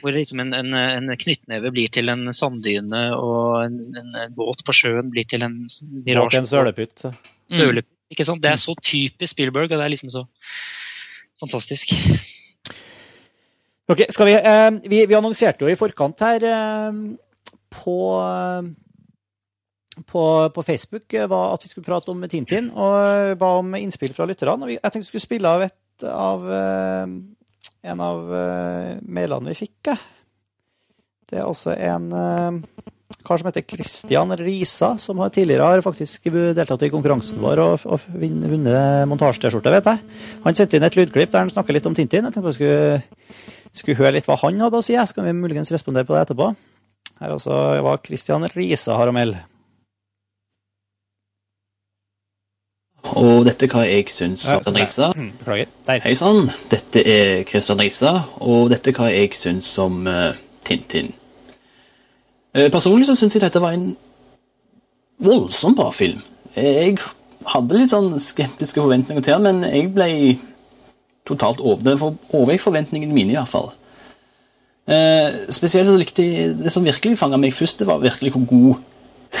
[0.00, 4.76] Hvor liksom en, en, en, knyttneve blir til en sanddyne, og en, en, båt på
[4.76, 5.60] sjøen blir til en
[6.06, 6.40] mirasje.
[6.40, 7.04] En sølepytt.
[7.52, 8.42] Sølepytt, ikke sant?
[8.44, 10.24] Det er så typisk Spielberg, og det er liksom så
[11.42, 11.92] fantastisk.
[13.92, 17.02] Ok, vi, eh, vi, vi annonserte jo i forkant her eh,
[17.74, 17.98] på
[20.10, 24.14] på, på, Facebook eh, var at vi skulle prate om Tintin, og ba om innspill
[24.16, 24.74] fra lytterne.
[24.76, 27.14] Jeg tenkte vi skulle spille av et av eh,
[27.84, 28.20] en av
[29.04, 29.92] mailene vi fikk.
[31.28, 32.06] Det er også en
[33.24, 37.86] kar som heter Christian Risa, som har tidligere har faktisk deltatt i konkurransen vår og,
[37.88, 40.02] og vunnet montasje-T-skjorte, vet jeg.
[40.44, 42.26] Han sendte inn et lydklipp der han snakker litt om Tintin.
[42.28, 43.00] Jeg tenkte vi skulle,
[43.72, 44.96] skulle høre litt hva han hadde å si.
[44.96, 46.52] Så kan vi muligens respondere på det etterpå.
[47.22, 49.40] Her altså var Christian Risa har å melde.
[53.12, 55.18] Og dette er hva jeg syns om Ristad.
[55.18, 55.32] Mm.
[56.04, 60.32] Hei sann, dette er Kristian Ristad, og dette er hva jeg syns om uh,
[60.64, 61.12] Tintin.
[62.56, 63.92] Uh, personlig så syns jeg dette var en
[65.24, 66.24] voldsomt bra film.
[66.56, 66.96] Jeg
[67.50, 70.08] hadde litt sånn skeptiske forventninger til den, men jeg ble
[71.28, 73.72] totalt over forventningene mine, iallfall.
[74.84, 78.34] Uh, eh, spesielt så likte jeg Det som virkelig fanga meg først, det var virkelig
[78.34, 78.82] hvor god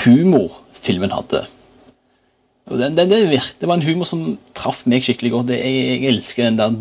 [0.04, 1.42] humor filmen hadde.
[2.70, 5.52] Det, den virke, det, var en humor som traff meg skikkelig godt.
[5.52, 6.76] Jeg, jeg elsker den der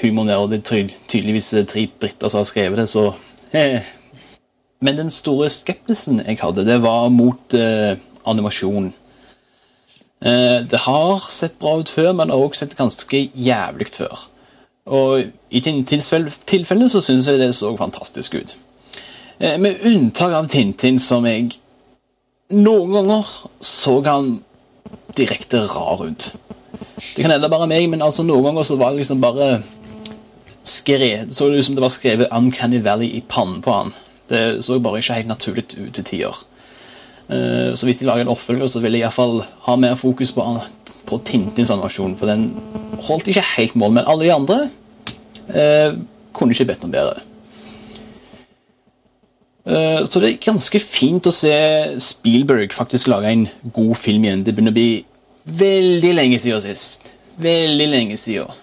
[0.00, 3.12] humoren der, og det er tydeligvis tre briter som har skrevet det, så
[3.52, 3.80] eh.
[4.80, 7.96] Men den store skeptisen jeg hadde, det var mot eh,
[8.28, 8.92] animasjon.
[10.20, 14.26] Eh, det har sett bra ut før, men det har også sett ganske jævlig før.
[14.86, 16.10] Og i Tintins
[16.46, 18.56] tilfelle så syns jeg det så fantastisk ut.
[19.40, 21.56] Eh, med unntak av Tintin, som jeg
[22.52, 24.36] noen ganger så han
[25.16, 26.30] direkte rar ut.
[27.16, 29.60] Det kan hende bare meg, men altså noen ganger så var det liksom bare
[30.66, 33.94] skrevet, så det ut som det var skrevet Uncanny Valley i pannen på han.
[34.30, 36.40] Det så bare ikke helt naturlig ut til tider.
[37.30, 40.44] Eh, så hvis de lager en oppfølger, så vil jeg iallfall ha mer fokus på,
[41.06, 42.16] på Tintins animasjon.
[42.18, 42.48] For den
[43.06, 44.58] holdt ikke helt mål, men alle de andre
[45.54, 45.96] eh,
[46.34, 47.22] kunne ikke bedt om bedre.
[49.66, 51.54] Eh, så det er ganske fint å se
[52.02, 54.44] Spielberg faktisk lage en god film igjen.
[54.46, 54.90] Det begynner å bli
[55.46, 57.10] veldig lenge siden sist.
[57.42, 58.62] Veldig lenge siden.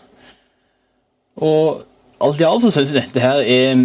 [1.44, 1.84] Og
[2.24, 3.84] alt i alt så syns jeg dette her er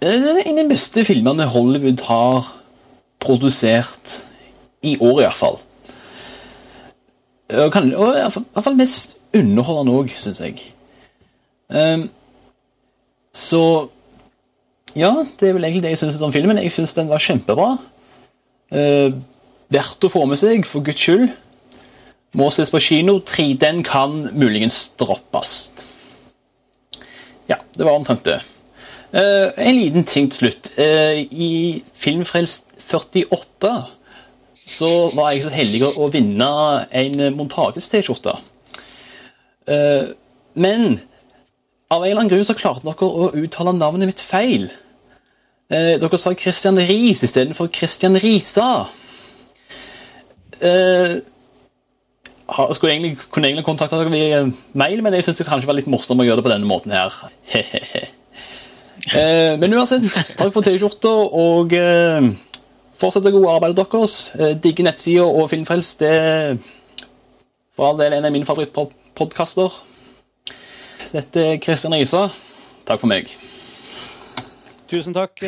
[0.00, 2.54] er en av de beste filmene Hollywood har
[3.20, 4.20] produsert
[4.82, 5.58] i år, iallfall.
[7.50, 10.62] Og, kan, og iallfall mest underholdende òg, syns jeg.
[11.68, 12.08] Um,
[13.36, 13.90] så
[14.98, 16.58] ja, det er vel egentlig det jeg syns om filmen.
[16.62, 17.70] Jeg syns den var kjempebra.
[18.74, 19.12] Eh,
[19.70, 21.28] verdt å få med seg, for guds skyld.
[22.38, 23.18] Må ses på kino.
[23.26, 25.56] 3D kan muligens droppes.
[27.50, 28.40] Ja, det var omtrent det.
[29.10, 30.72] Eh, en liten ting til slutt.
[30.78, 33.74] Eh, I Filmfrelst 48
[34.70, 36.50] så var jeg så heldig å vinne
[36.94, 38.36] en Montages-T-skjorte.
[39.70, 40.14] Uh,
[40.58, 41.00] men
[41.90, 44.68] av en eller annen grunn så klarte dere å uttale navnet mitt feil.
[45.70, 48.70] Dere sa Christian Riis istedenfor Christian Risa.
[50.60, 51.20] Uh,
[52.74, 54.40] skulle egentlig, kunne egentlig kontakta dere via
[54.72, 56.94] mail, men jeg syns det kanskje var litt morsomt å gjøre det på denne måten
[56.94, 57.14] her.
[59.14, 60.06] eh, men uansett,
[60.38, 61.12] takk for T-skjorta,
[61.44, 62.30] og eh,
[63.00, 64.16] fortsett det gode arbeidet deres.
[64.38, 66.02] Eh, digge nettsider og Filmfrelst.
[66.02, 66.58] Det er
[67.76, 69.78] for all del en av mine favorittpodkaster.
[71.10, 72.28] Dette er Kristian Risa.
[72.86, 73.30] Takk for meg.
[74.90, 75.38] Tusen takk,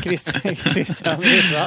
[0.00, 1.66] Kristian Risa.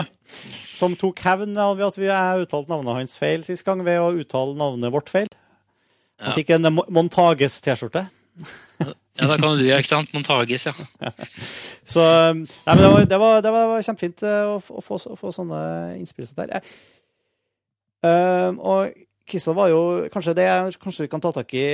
[0.73, 4.09] Som tok hevn av at vi har uttalt navnet hans feil sist gang ved å
[4.17, 5.29] uttale navnet vårt feil.
[6.23, 8.07] Han fikk en Montages-T-skjorte.
[9.13, 10.09] Ja, da kan du, gjøre, ikke sant?
[10.09, 10.71] Montages, ja.
[11.93, 12.01] Så
[12.33, 15.33] Nei, men det var, det var, det var kjempefint å få, å, få, å få,
[15.35, 15.59] sånne
[15.99, 16.65] innspill som der.
[18.01, 18.95] Uh, og
[19.29, 20.47] Kristian var jo kanskje det
[20.81, 21.67] kanskje vi kan ta tak i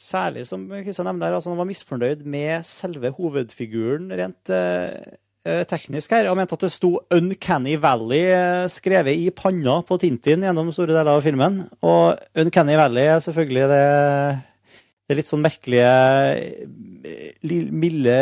[0.00, 6.28] særlig, som Kristian nevner, altså han var misfornøyd med selve hovedfiguren rent eh, teknisk her.
[6.30, 11.14] Han mente at det sto 'Uncanny Valley' skrevet i panna på Tintin gjennom store deler
[11.14, 11.62] av filmen.
[11.82, 13.86] Og 'Uncanny Valley' er selvfølgelig det,
[15.08, 15.92] det litt sånn merkelige,
[17.72, 18.16] milde,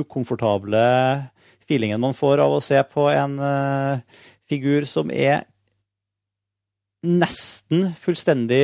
[0.00, 0.86] ukomfortable
[1.66, 5.44] feelingen man får av å se på en uh, figur som er
[7.04, 8.62] nesten fullstendig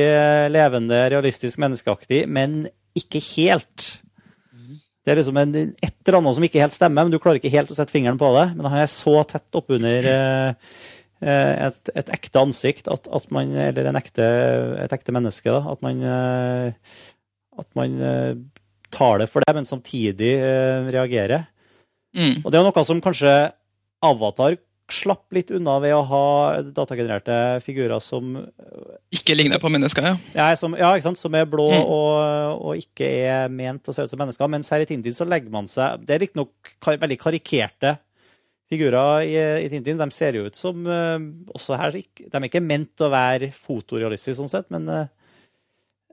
[0.51, 2.65] levende, realistisk menneskeaktig, men
[2.97, 3.89] ikke helt.
[5.03, 7.51] Det er liksom en, et eller annet som ikke helt stemmer, men du klarer ikke
[7.53, 8.45] helt å sette fingeren på det.
[8.55, 10.75] Men han er så tett oppunder uh,
[11.23, 14.27] et, et, ekte ansikt, at, at man, eller ekte,
[14.83, 16.01] et ekte menneske, da, at man,
[17.59, 17.97] at man
[18.93, 20.33] tar det for det, men samtidig
[20.91, 21.45] reagerer.
[22.13, 22.43] Mm.
[22.43, 23.31] Og det er noe som kanskje
[24.03, 24.57] Avatar
[24.91, 26.25] slapp litt unna ved å ha
[26.75, 28.35] datagenererte figurer som
[29.13, 30.15] Ikke ligner på mennesker, ja.
[30.35, 31.83] Ja, som, ja, som er blå mm.
[31.83, 34.51] og, og, ikke er ment å se ut som mennesker.
[34.51, 37.95] Mens her i Tintin så legger man seg Det er riktignok kar, veldig karikerte
[38.71, 39.99] figurer i, i, Tintin.
[40.01, 41.17] De ser jo ut som uh,
[41.55, 45.05] også her, De er ikke ment å være fotorealistiske, sånn sett, men uh,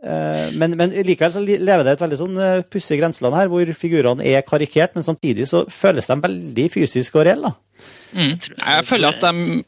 [0.01, 4.25] men, men, likevel så lever det et veldig sånn uh, pussig grenseland her, hvor figurene
[4.25, 7.53] er karikert, men samtidig så føles de veldig fysiske og reelle.
[8.17, 8.33] Mm.
[8.39, 9.61] Jeg føler at de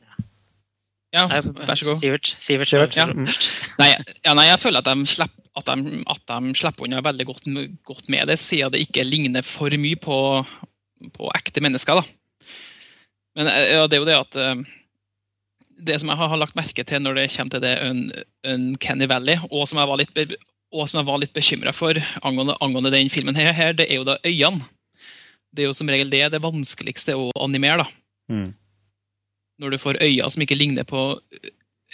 [1.12, 2.00] Ja, vær så god.
[2.00, 2.32] Sivert.
[2.40, 2.72] Sivert.
[2.72, 2.96] Sivert.
[2.96, 3.04] Ja.
[3.12, 3.90] Nei,
[4.24, 7.48] ja, nei, jeg føler at de slipper at de, at de slipper unna veldig godt,
[7.84, 10.18] godt, med det, siden det ikke ligner for mye på,
[11.12, 12.00] på ekte mennesker.
[12.00, 12.46] da.
[13.36, 14.38] Men ja, det er jo det at
[15.82, 17.74] Det som jeg har lagt merke til når det kommer til det
[18.52, 20.36] Uncanny Valley, og som jeg var litt,
[20.72, 24.00] og som jeg var litt bekymra for angående, angående, den filmen, her, her, det er
[24.00, 24.68] jo da øynene.
[25.52, 27.84] Det er jo som regel det det vanskeligste å animere.
[27.84, 28.32] da.
[28.32, 28.52] Mm.
[29.60, 31.02] Når du får øyne som ikke ligner på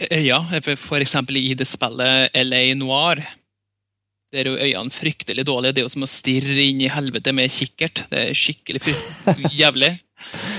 [0.06, 1.16] øyne, f.eks.
[1.34, 3.24] i det spillet LA Noir.
[4.32, 5.72] Der er jo øynene fryktelig dårlige.
[5.74, 8.04] Det er jo som å stirre inn i helvete med kikkert.
[8.12, 8.94] Det er skikkelig
[9.62, 9.94] jævlig.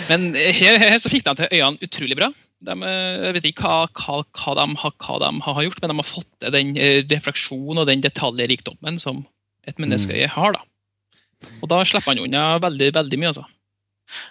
[0.09, 2.31] Men her, her, så fikk de til øynene utrolig bra.
[2.59, 6.07] De, jeg vet ikke hva, hva, hva, de, hva, de, har gjort, men de har
[6.07, 9.23] fått den eh, refleksjonen og den detaljrikdommen som
[9.67, 10.57] et menneskeøye har.
[10.57, 10.65] da.
[11.61, 13.31] Og da slipper han unna veldig veldig mye.
[13.31, 13.45] altså.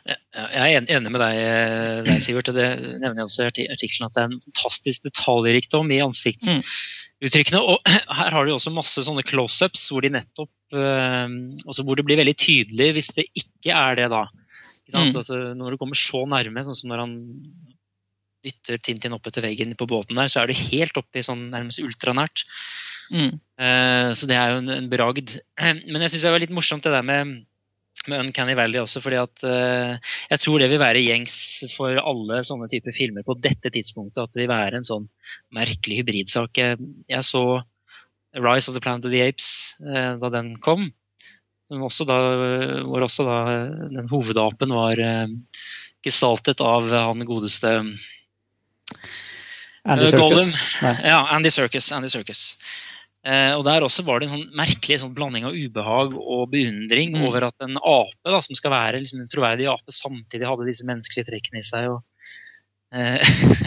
[0.08, 2.50] Jeg er enig med deg, eh, deg, Sivert.
[2.54, 2.66] Det
[2.98, 7.62] nevner jeg også i arti- artikkelen at det er en fantastisk detaljrikdom i ansiktsuttrykkene.
[7.62, 7.80] Og
[8.20, 12.20] her har du også masse sånne close-ups hvor de nettopp eh, altså hvor det blir
[12.20, 14.26] veldig tydelig hvis det ikke er det, da.
[14.84, 15.14] Ikke sant?
[15.14, 15.20] Mm.
[15.22, 17.16] Altså, når du kommer så nærme, sånn som når han
[18.44, 21.48] dytter Tintin opp etter veggen på båten der, så er du helt oppe i sånn
[21.52, 22.44] nærmest ultranært.
[23.12, 23.38] Mm.
[23.58, 25.38] Uh, Så det er jo en, en bragd.
[25.90, 27.38] Men jeg syns det var litt morsomt det der med,
[28.06, 31.38] med Uncanny Valley også, fordi at uh, jeg tror det vil være gjengs
[31.74, 34.22] for alle sånne typer filmer på dette tidspunktet.
[34.22, 35.08] At det vil være en sånn
[35.56, 36.62] merkelig hybridsak.
[36.62, 36.78] Jeg,
[37.10, 37.44] jeg så
[38.38, 40.90] Rise of the Planet of the Apes uh, da den kom.
[41.68, 42.16] Som også da,
[42.88, 43.40] hvor også da
[43.92, 45.26] den hovedapen var uh,
[46.04, 47.72] gestaltet av han godeste
[49.88, 50.52] Andy Circus.
[50.52, 51.00] Serkis.
[51.08, 51.88] Ja, Andy Circus.
[51.96, 52.42] Andy Circus.
[53.26, 57.16] Uh, og Der også var det en sånn merkelig sånn blanding av ubehag og beundring
[57.16, 57.24] Mm.
[57.26, 60.86] over at en ape, da, som skal være liksom en troverdig ape, samtidig hadde disse
[60.86, 61.90] menneskelige trekkene i seg.
[61.90, 62.04] og
[62.94, 63.18] uh,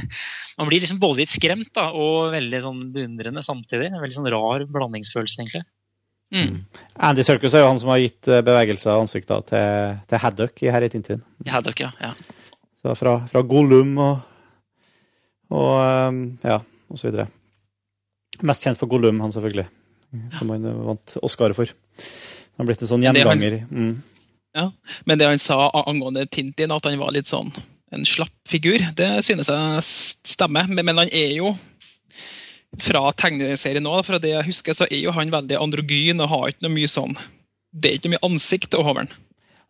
[0.58, 3.92] Man blir liksom både litt skremt da, og veldig sånn beundrende samtidig.
[3.92, 5.64] En veldig sånn rar blandingsfølelse, egentlig.
[6.32, 6.62] Mm.
[7.10, 10.62] Andy Serkis er jo han som har gitt eh, bevegelser og ansikter til, til Haddock
[10.64, 11.24] i Harry Tintin.
[11.48, 11.90] Haddock, ja.
[12.00, 12.12] ja.
[12.80, 14.22] Så fra, fra Gollum og,
[15.52, 16.60] og um, ja,
[16.92, 17.28] og så videre.
[18.48, 19.68] Mest kjent for Gollum, han selvfølgelig.
[20.36, 21.70] Som han vant Oscar for.
[22.56, 23.62] Han har blitt en sånn er gjenganger.
[23.72, 23.94] Mm.
[25.08, 27.54] Men det han sa angående Tintin, at han var litt sånn
[27.92, 29.84] en slapp figur, det synes jeg
[30.34, 30.70] stemmer.
[30.72, 31.54] Men, men han er jo
[32.80, 36.52] fra tegneserien nå, fra det jeg husker, så er jo han veldig androgyn og har
[36.52, 37.18] ikke noe mye sånn
[37.72, 39.12] Det er ikke noe mye ansikt over han.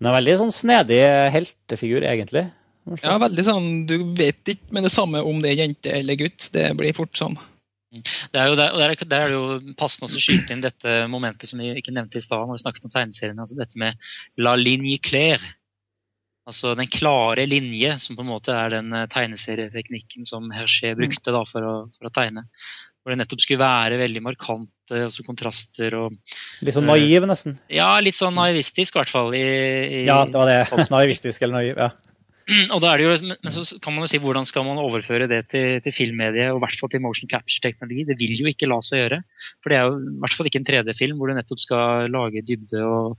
[0.01, 1.01] Han er veldig sånn snedig
[1.33, 2.47] heltefigur, egentlig.
[3.03, 6.49] Ja, veldig sånn, Du vet ikke med det samme om det er jente eller gutt.
[6.53, 7.37] Det blir fort sånn.
[7.91, 10.93] Det er jo der, der, er- der er det jo passende å skyte inn dette
[11.11, 13.41] momentet som vi ikke nevnte i stad, når vi snakket om tegneseriene.
[13.43, 13.97] Altså dette med
[14.39, 15.43] la ligne claire.
[16.47, 21.31] Altså den klare linje, som på en måte er den eh, tegneserieteknikken som Hergé brukte
[21.35, 22.47] da for å, for å tegne.
[23.03, 26.15] Hvor det nettopp skulle være veldig markante altså kontraster og
[26.61, 27.55] Litt sånn naiv, nesten.
[27.71, 29.33] Ja, litt sånn naivistisk, i hvert fall.
[29.37, 30.87] I, i, Ja, det var det.
[30.95, 31.77] Naivistisk eller naiv.
[31.81, 31.91] ja.
[32.73, 35.27] Og da er det jo, men- så kan man jo si hvordan skal man overføre
[35.31, 38.05] det til, til filmmediet, og i hvert fall til motion capture-teknologi.
[38.09, 39.21] Det vil jo ikke la seg gjøre.
[39.63, 42.43] For det er jo i hvert fall ikke en 3D-film hvor du nettopp skal lage
[42.47, 43.17] dybde og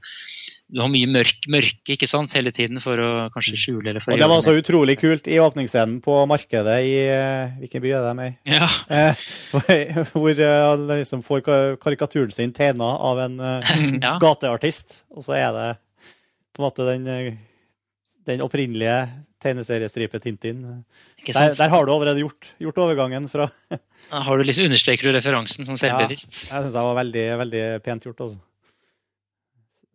[0.72, 4.14] du har mye mørk, mørke ikke sant, hele tiden for å kanskje skjule eller for
[4.14, 7.90] Og å det var så utrolig kult i åpningsscenen på markedet i eh, Hvilken by
[7.92, 8.38] er det med?
[8.48, 8.68] Ja.
[9.68, 11.42] Eh, hvor eh, han liksom får
[11.82, 13.72] karikaturen sin tegna av en eh,
[14.06, 14.14] Ja.
[14.22, 15.66] gateartist, og så er det
[16.56, 17.34] på en måte den, eh,
[18.28, 18.96] den opprinnelige
[19.42, 20.62] tegneseriestripe Tintin.
[21.26, 23.48] Der, der har du allerede gjort, gjort overgangen fra
[24.10, 26.30] har du liksom, understreker du referansen sånn selvbevisst.
[26.48, 28.42] Jeg syns det var veldig, veldig pent gjort, altså.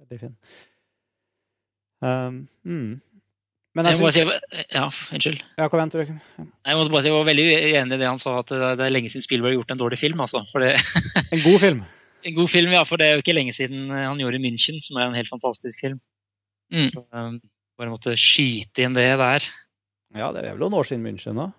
[0.04, 0.38] Veldig fin.
[2.04, 2.90] Um, mm.
[3.78, 5.44] Men jeg Jeg syns si, ja, unnskyld.
[5.60, 6.16] Ja, kom igjen, Tore.
[6.42, 8.94] Jeg måtte bare si, jeg var veldig uenig i det han sa, at det er
[8.94, 10.24] lenge siden Spielberg har gjort en dårlig film.
[10.24, 10.42] altså.
[10.64, 10.72] Det,
[11.36, 11.84] En god film.
[12.26, 14.98] en god film, ja, for det er jo ikke lenge siden han gjorde München, som
[14.98, 16.00] er en helt fantastisk film.
[16.74, 16.90] Mm.
[16.90, 17.38] Så um,
[17.78, 19.46] bare måtte skyte inn det der.
[20.18, 21.50] Ja, det er vel noen år siden München da?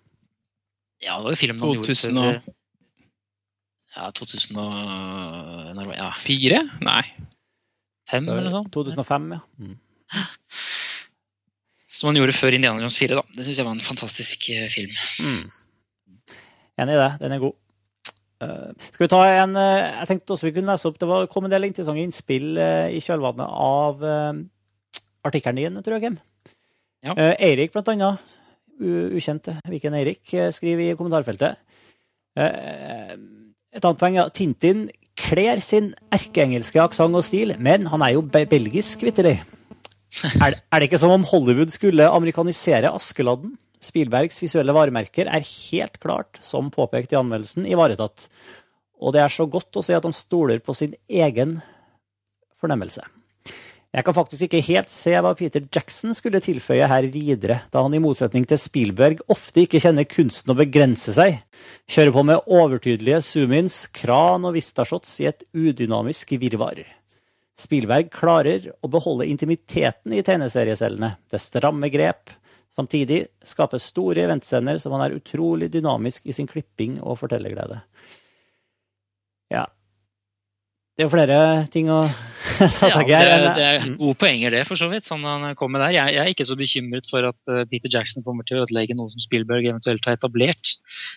[1.04, 2.54] Ja, det var jo filmen han 2000 gjorde og-
[3.96, 4.62] Ja, 2004?
[4.62, 5.98] og når var det?
[6.00, 6.62] Ja, Fire?
[6.82, 7.02] Nei.
[8.08, 8.72] fem eller noe sånt.
[8.72, 9.40] 2005, ja.
[9.60, 9.76] Mm.
[11.92, 13.14] Som han gjorde før Indiana Jones 4.
[13.18, 13.22] da.
[13.34, 14.94] Det syns jeg var en fantastisk eh, film.
[15.20, 15.50] Mm.
[16.78, 17.10] Enig i det.
[17.20, 17.56] Den er god.
[18.38, 21.24] Uh, skal vi ta en uh, Jeg tenkte også vi kunne lese opp Det var,
[21.26, 24.30] kom en del interessante innspill uh, i kjølvannet av uh,
[25.26, 26.18] artikkelen din, tror jeg, Kim.
[27.06, 27.14] Ja.
[27.14, 28.36] Eh, Eirik, blant annet,
[28.78, 31.58] ukjent Viken Eirik, eh, skriver i kommentarfeltet.
[32.38, 33.14] Eh,
[33.74, 38.24] et annet poeng er Tintin kler sin erkeengelske aksent og stil, men han er jo
[38.30, 39.38] belgisk, vitterlig.
[40.40, 43.56] Er, er det ikke som om Hollywood skulle amerikanisere Askeladden?
[43.82, 48.26] Spielbergs visuelle varemerker er helt klart, som påpekt i anmeldelsen, ivaretatt.
[48.98, 51.58] Og det er så godt å se at han stoler på sin egen
[52.58, 53.04] fornemmelse.
[53.88, 57.94] Jeg kan faktisk ikke helt se hva Peter Jackson skulle tilføye her videre, da han
[57.96, 61.38] i motsetning til Spielberg ofte ikke kjenner kunsten å begrense seg,
[61.88, 66.82] kjører på med overtydelige zoom-ins, kran og vistashots i et udynamisk virvar.
[67.58, 72.36] Spielberg klarer å beholde intimiteten i tegneseriecellene, det stramme grep,
[72.76, 77.80] samtidig skaper store eventscener som han er utrolig dynamisk i sin klipping og fortellerglede.
[79.48, 79.64] Ja.
[80.98, 81.34] Det er jo flere
[81.70, 81.98] ting å
[82.58, 83.28] ta Ja, tak i her.
[83.30, 83.92] Ja, det er Mm.
[84.00, 85.06] gode poenger, det, for så vidt.
[85.06, 85.92] Sånn han kom med der.
[85.94, 88.96] Jeg, jeg er ikke så bekymret for at eh, Peter Jackson kommer til å ødelegge
[88.98, 90.72] noe som Spielberg eventuelt har etablert.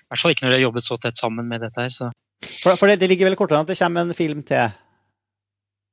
[0.06, 1.90] I hvert fall ikke når de har jobbet så tett sammen med dette her.
[1.96, 2.12] Så.
[2.62, 4.70] For, for det, det ligger vel kortere at det kommer en film til.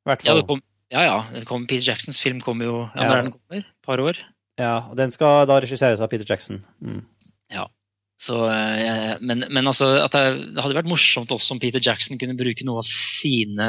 [0.08, 0.42] Hvert Ja, fall.
[0.42, 0.62] det kom,
[0.92, 1.16] ja, ja.
[1.32, 3.08] Det kom, Peter Jacksons film kommer jo ja, Ja.
[3.08, 3.64] Når den kommer?
[3.64, 4.20] Et par år?
[4.60, 6.60] Ja, og den skal da regisseres av Peter Jackson.
[6.84, 7.00] Mm.
[8.18, 10.22] Så, eh, men, men altså, det,
[10.56, 13.68] det hadde vært morsomt også om Peter Jackson kunne bruke noe av sine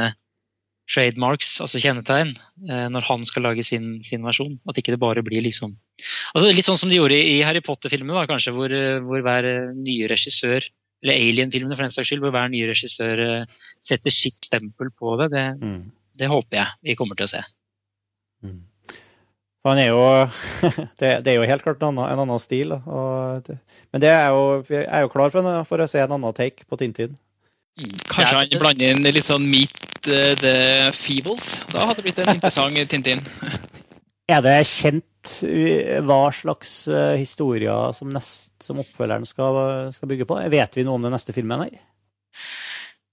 [0.89, 2.31] trademarks, altså kjennetegn,
[2.65, 4.55] eh, når han skal lage sin, sin versjon.
[4.65, 5.75] At ikke det bare blir liksom
[6.33, 9.45] altså Litt sånn som de gjorde i Harry Potter-filmene, kanskje, hvor, eh, hvor hver
[9.77, 10.65] nye regissør
[10.99, 13.21] eller Alien-filmene for den saks skyld, hvor hver nye regissør
[13.79, 15.29] setter sitt stempel på det.
[15.31, 15.91] Det, Mm.
[16.19, 17.43] det håper jeg vi kommer til å se.
[18.41, 18.51] For
[19.67, 20.03] Han er jo
[21.01, 22.75] det, det er jo helt klart en annen, en annen stil.
[22.77, 23.57] Og det,
[23.91, 26.37] men det er jo, jeg er jo klar for, en, for å se en annen
[26.37, 27.17] take på Tintin.
[28.09, 30.55] Kanskje han blander inn litt sånn Meet eh, the
[30.95, 31.57] Feebles?
[31.71, 33.23] Da hadde det blitt en interessant Tintin.
[34.29, 39.61] Er det kjent uh, hva slags uh, historier som, nest, som oppfølgeren skal,
[39.95, 40.37] skal bygge på?
[40.53, 41.79] Vet vi noe om den neste filmen her?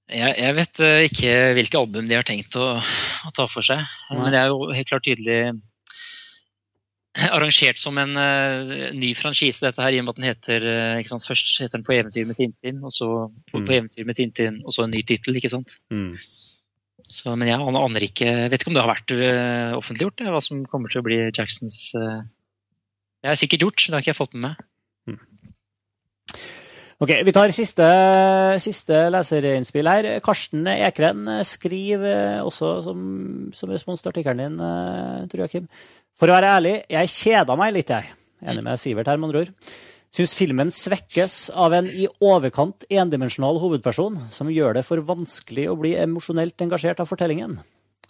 [0.07, 3.81] Jeg, jeg vet eh, ikke hvilke album de har tenkt å, å ta for seg.
[4.15, 5.39] Men det er jo helt klart tydelig
[7.37, 10.99] arrangert som en uh, ny franchise, dette her, i og med at den heter uh,
[11.01, 11.27] ikke sant?
[11.27, 13.09] Først heter den 'På eventyr med Tintin', og så
[13.51, 13.67] på, Mm.
[13.67, 15.37] på eventyr med Tintin, og så en ny tittel.
[15.37, 15.77] ikke sant?
[15.91, 16.17] Mm.
[17.09, 20.27] Så, men jeg aner aner ikke Vet ikke om det har vært uh, offentliggjort, det,
[20.35, 24.23] hva som kommer til å bli Jacksons Det er sikkert gjort, det har ikke jeg
[24.23, 24.57] fått med meg.
[26.97, 27.87] Ok, Vi tar siste,
[28.59, 30.07] siste leserinnspill her.
[30.25, 33.03] Karsten Ekren skriver også som,
[33.53, 34.57] som respons til artikkelen din,
[35.29, 35.67] tror jeg, Kim.
[36.17, 38.09] For å være ærlig, jeg kjeda meg litt, jeg.
[38.47, 39.71] Enig med Sivert her, med andre ord.
[40.17, 45.77] Syns filmen svekkes av en i overkant endimensjonal hovedperson, som gjør det for vanskelig å
[45.77, 47.59] bli emosjonelt engasjert av fortellingen.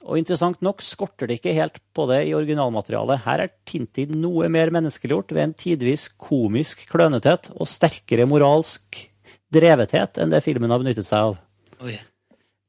[0.07, 3.25] Og interessant nok skorter det ikke helt på det i originalmaterialet.
[3.25, 9.01] Her er Tintin noe mer menneskeliggjort ved en tidvis komisk klønethet og sterkere moralsk
[9.51, 11.41] drevethet enn det filmen har benyttet seg av.
[11.83, 11.97] Oi.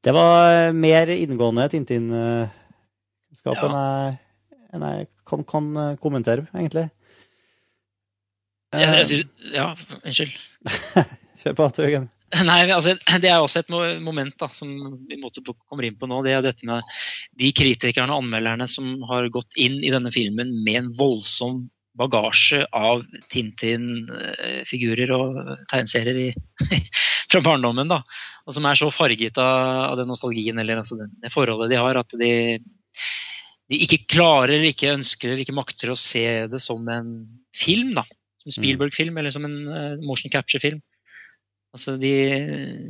[0.02, 3.68] Det var mer inngående Tintin-kunnskap Ja.
[3.68, 4.18] enn jeg,
[4.74, 6.88] enn jeg kan, kan kommentere, egentlig.
[6.88, 6.98] Jeg,
[8.84, 9.72] Eh, jeg synes, ja,
[10.02, 10.32] unnskyld.
[11.40, 12.06] Kjør på, Torgeir.
[12.44, 13.70] Nei, altså, Det er også et
[14.04, 14.68] moment da, som
[15.08, 16.20] vi måtte kommer inn på nå.
[16.26, 16.84] Det er dette med
[17.40, 21.64] de kritikerne og anmelderne som har gått inn i denne filmen med en voldsom
[21.98, 23.00] bagasje av
[23.32, 25.38] Tintin-figurer og
[25.70, 26.28] tegneserier i,
[27.32, 27.88] fra barndommen.
[27.90, 28.02] da,
[28.46, 31.98] Og som er så farget av, av den nostalgien eller altså det forholdet de har,
[31.98, 32.30] at de,
[33.68, 37.12] de ikke klarer, eller ikke ønsker eller ikke makter å se det som en
[37.56, 37.92] film.
[37.98, 38.06] da,
[38.40, 40.80] Som Spielberg-film eller som en uh, motion capture-film.
[41.76, 42.12] Altså, de,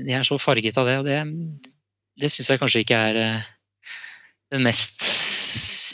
[0.06, 1.18] de er så farget av det, og det,
[2.22, 3.48] det syns jeg kanskje ikke er uh,
[4.54, 5.02] den mest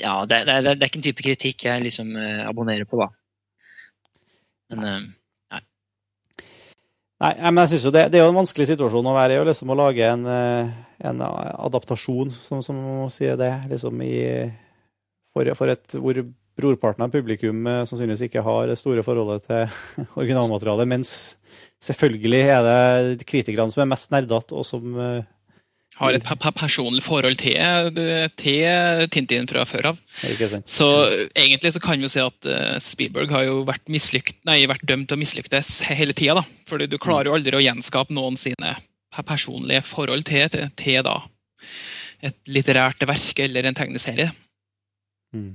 [0.02, 3.08] Ja, det, det, det er ikke en type kritikk jeg liksom uh, abonnerer på, da.
[4.74, 5.62] Men nei.
[7.24, 9.40] Nei, men jeg synes jo det, det er jo en vanskelig situasjon å være i,
[9.40, 10.72] å liksom å lage en, eh,
[11.08, 14.16] en adaptasjon, som, som man si det, liksom i
[15.34, 16.22] for, for et hvor
[16.54, 19.78] brorparten av publikum sannsynligvis ikke har det store forholdet til
[20.20, 21.14] originalmaterialet, mens
[21.82, 25.30] selvfølgelig er det kritikerne som er mest nerdete, og som eh,
[25.98, 27.98] Har et pe pe personlig forhold til,
[28.40, 30.00] til Tintin fra før av.
[30.66, 30.88] Så
[31.34, 35.10] egentlig så kan vi si at eh, Spielberg har jo vært, mislykt, nei, vært dømt
[35.10, 36.42] til å mislyktes hele tida.
[36.70, 38.74] Fordi du klarer jo aldri å gjenskape noen sine
[39.14, 41.20] personlige forhold til, til, til da
[42.24, 44.32] et litterært verk eller en tegneserie.
[45.34, 45.52] Mm.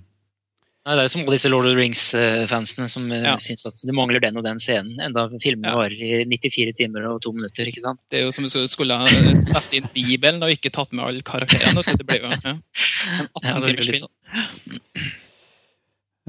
[0.85, 3.35] nei, det er jo som alle disse Lord of the Rings-fansene som uh, Ja.
[3.39, 4.97] syns at det mangler den og den scenen.
[5.05, 5.75] Enda filmene Ja.
[5.77, 7.67] varer i 94 timer og to minutter.
[7.69, 7.99] ikke sant?
[8.09, 9.07] Det er jo som om du skulle ha
[9.37, 11.83] spilt inn Bibelen og ikke tatt med alle karakterene.
[11.85, 12.39] Det ble jo ja.
[12.43, 14.07] en 18 det blir timers litt film.
[14.07, 15.09] sånn.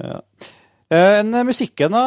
[0.00, 0.20] Ja.
[0.90, 2.04] Eh, En musikken, da,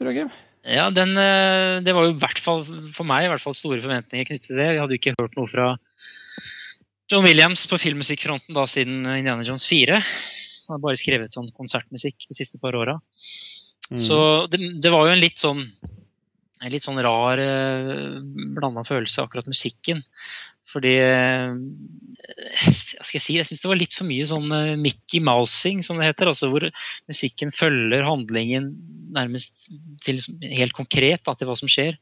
[0.00, 0.30] tror jeg.
[0.66, 2.64] Ja, den, eh, det var jo i hvert fall
[2.96, 4.72] for meg i hvert fall store forventninger knyttet til det.
[4.74, 5.66] Vi hadde jo ikke hørt noe fra
[7.10, 10.00] John Williams på filmmusikkfronten da siden Indiana Jones 4.
[10.66, 12.96] Han har bare skrevet sånn konsertmusikk de siste par åra.
[13.90, 14.00] Mm.
[14.02, 14.18] Så
[14.50, 15.62] det, det var jo en litt sånn
[16.56, 18.18] en litt sånn rar eh,
[18.56, 20.00] blanda følelse, akkurat musikken.
[20.72, 23.36] Fordi eh, Hva skal jeg si?
[23.38, 26.32] Jeg syns det var litt for mye sånn eh, Mickey Mousing, som det heter.
[26.32, 26.66] altså Hvor
[27.10, 28.72] musikken følger handlingen
[29.16, 29.68] nærmest
[30.04, 32.00] til helt konkret da, til hva som skjer.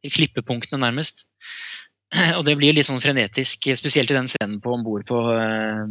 [0.00, 1.26] Til klippepunktene, nærmest.
[2.38, 5.84] Og det blir litt sånn frenetisk, spesielt i den scenen på om bord på uh,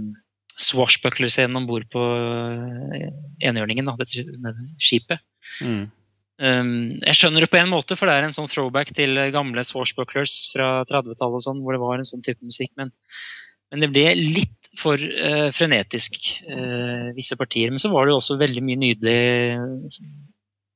[0.59, 3.07] Swashbuckler-scenen om bord på uh,
[3.45, 5.23] enhjørningen, da, dette dette skipet.
[5.63, 5.87] Mm.
[6.39, 6.69] Um,
[7.03, 9.63] jeg skjønner det på en måte, for det er en sånn throwback til eh, gamle
[9.67, 12.93] Swashbucklers fra 30-tallet og sånn, hvor det var en sånn type musikk, men,
[13.71, 16.15] men det ble litt for uh, frenetisk
[16.47, 17.73] uh, visse partier.
[17.73, 19.19] Men så var det jo også veldig mye nydelig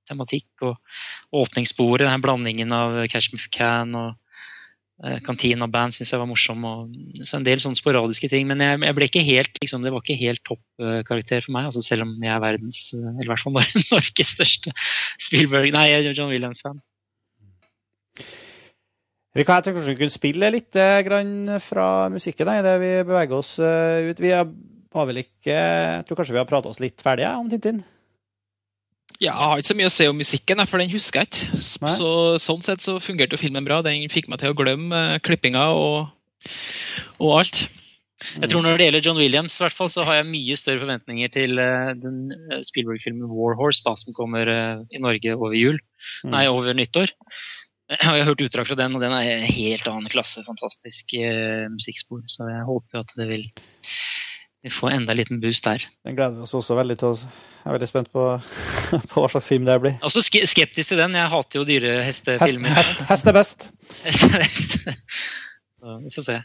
[0.10, 4.18] tematikk og åpningssporet, den blandingen av Cash Me Can og
[5.26, 6.64] Kantina Band syns jeg var morsom.
[6.70, 6.94] Og,
[7.26, 8.46] så en del sånne sporadiske ting.
[8.48, 11.70] Men jeg, jeg ble ikke helt, liksom, det var ikke helt toppkarakter for meg.
[11.72, 14.74] Altså, selv om jeg er verdens, eh, eller i hvert fall Nor- Norges største
[15.22, 16.80] Spielberg Nei, jeg er John Williams-fan.
[19.34, 23.56] Vi kan, jeg kanskje kunne spille litt eh, grann fra musikken idet vi beveger oss
[23.66, 24.22] eh, ut.
[24.22, 27.82] Vi har vel ikke Jeg tror kanskje vi har prata oss litt ferdige om Tintin?
[29.22, 31.62] Ja, jeg har ikke så mye å si om musikken, for den husker jeg ikke.
[31.62, 32.10] Så,
[32.42, 33.82] sånn sett så fungerte jo filmen bra.
[33.86, 36.12] Den fikk meg til å glemme eh, klippinga og,
[37.20, 37.66] og alt.
[38.24, 40.80] Jeg tror Når det gjelder John Williams, i hvert fall, så har jeg mye større
[40.86, 45.82] forventninger til eh, den eh, Spielberg-filmen 'War Horse', da, som kommer i Norge over jul.
[46.24, 46.32] Mm.
[46.34, 47.14] Nei, over nyttår.
[47.94, 50.42] Jeg har hørt utdrag fra den, og den er helt annen klasse.
[50.48, 51.14] Fantastisk
[51.70, 52.24] musikkspor.
[52.32, 53.44] Så jeg håper jo at det vil
[54.64, 55.84] vi får enda en liten boost der.
[56.08, 57.10] Den gleder vi oss også veldig til.
[57.12, 57.26] oss.
[57.64, 58.22] Jeg er veldig spent på,
[59.12, 59.98] på hva slags film det blir.
[60.08, 61.18] Også skeptisk til den.
[61.20, 62.72] Jeg hater jo dyre Hest, hestefilmer.
[62.78, 63.66] hest, hest er best.
[64.06, 64.78] Hest er best.
[65.84, 66.38] Så vi får se.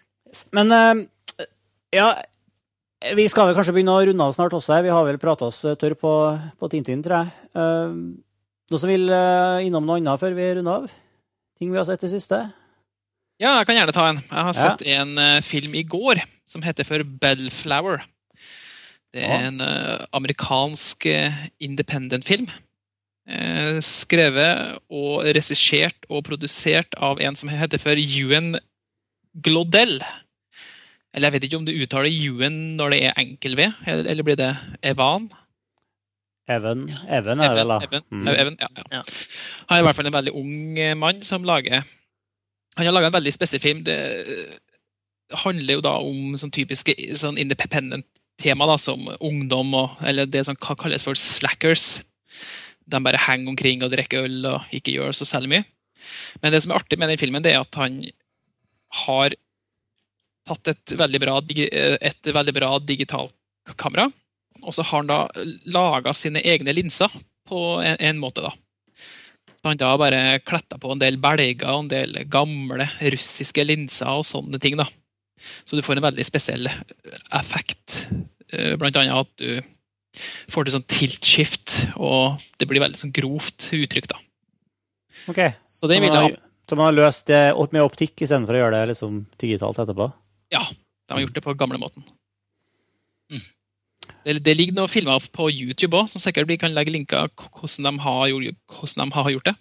[0.59, 1.47] Men eh,
[1.95, 2.09] ja
[3.15, 4.75] Vi skal vel kanskje begynne å runde av snart også.
[4.75, 4.83] her.
[4.89, 6.13] Vi har vel prata oss eh, tørr på,
[6.59, 7.37] på Tintin, tror jeg.
[7.55, 7.93] Eh,
[8.69, 9.07] Noen som vil
[9.65, 10.91] innom noe annet før vi runder av?
[11.57, 12.43] Ting vi har sett i siste?
[13.41, 14.19] Ja, jeg kan gjerne ta en.
[14.27, 14.59] Jeg har Ja.
[14.59, 15.15] sett en
[15.47, 18.03] film i går som heter for Bellflower.
[19.15, 22.49] Det er en eh, amerikansk eh, independent-film.
[23.29, 28.57] Eh, skrevet og regissert og produsert av en som heter for Ewan
[29.45, 29.99] Glodell.
[31.15, 34.39] Eller jeg vet ikke om du uttaler Ewan når det er enkel-V, eller, eller blir
[34.41, 34.53] det
[34.93, 35.31] Evan?
[36.49, 37.81] Even, Even er det vel, da.
[37.85, 38.29] Evan, Mm.
[38.33, 39.03] Even, ja, ja.
[39.69, 41.83] Han er i hvert fall en veldig ung mann som lager
[42.79, 43.83] Han har laga en veldig spesiell film.
[43.85, 43.97] Det
[45.35, 50.57] handler jo da om sånn typiske sånn independent-tema, da, som ungdom og Eller det som
[50.57, 52.03] kalles for slackers.
[52.89, 55.65] De bare henger omkring og drikker øl og ikke gjør så særlig mye.
[56.43, 58.01] Men det som er artig med den filmen, det er at han
[59.05, 59.35] har
[60.49, 63.35] tatt et veldig bra, et veldig bra digitalt
[63.77, 64.09] kamera.
[64.63, 65.21] Og så har han da
[65.69, 67.13] laga sine egne linser
[67.49, 68.55] på en, en måte, da.
[69.59, 74.21] Så han da bare kletta på en del belger og en del gamle russiske linser
[74.21, 74.89] og sånne ting, da.
[75.65, 76.69] Så du får en veldig spesiell
[77.39, 78.09] effekt.
[78.53, 79.61] Eh, Blant annet at du
[80.51, 84.19] får til sånn tilt-skift, og det blir veldig sånn grovt uttrykk, da.
[85.31, 85.41] Ok.
[85.69, 86.37] Så det vil man har,
[86.69, 87.43] så man har løst det
[87.75, 90.09] med optikk istedenfor å gjøre det liksom digitalt etterpå?
[90.55, 92.07] Ja, de har gjort det på gamlemåten.
[94.25, 97.85] Det, det ligger noen filmer på YouTube òg, som sikkert vi kan legge linker hvordan
[97.87, 99.55] de har, gjort- hvordan de har gjort det.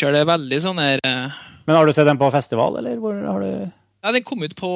[0.00, 3.16] Det er veldig sånn her eh, Men har du sett dem på festival, eller hvor
[3.26, 3.50] har du
[4.02, 4.68] Ja, den kom ut på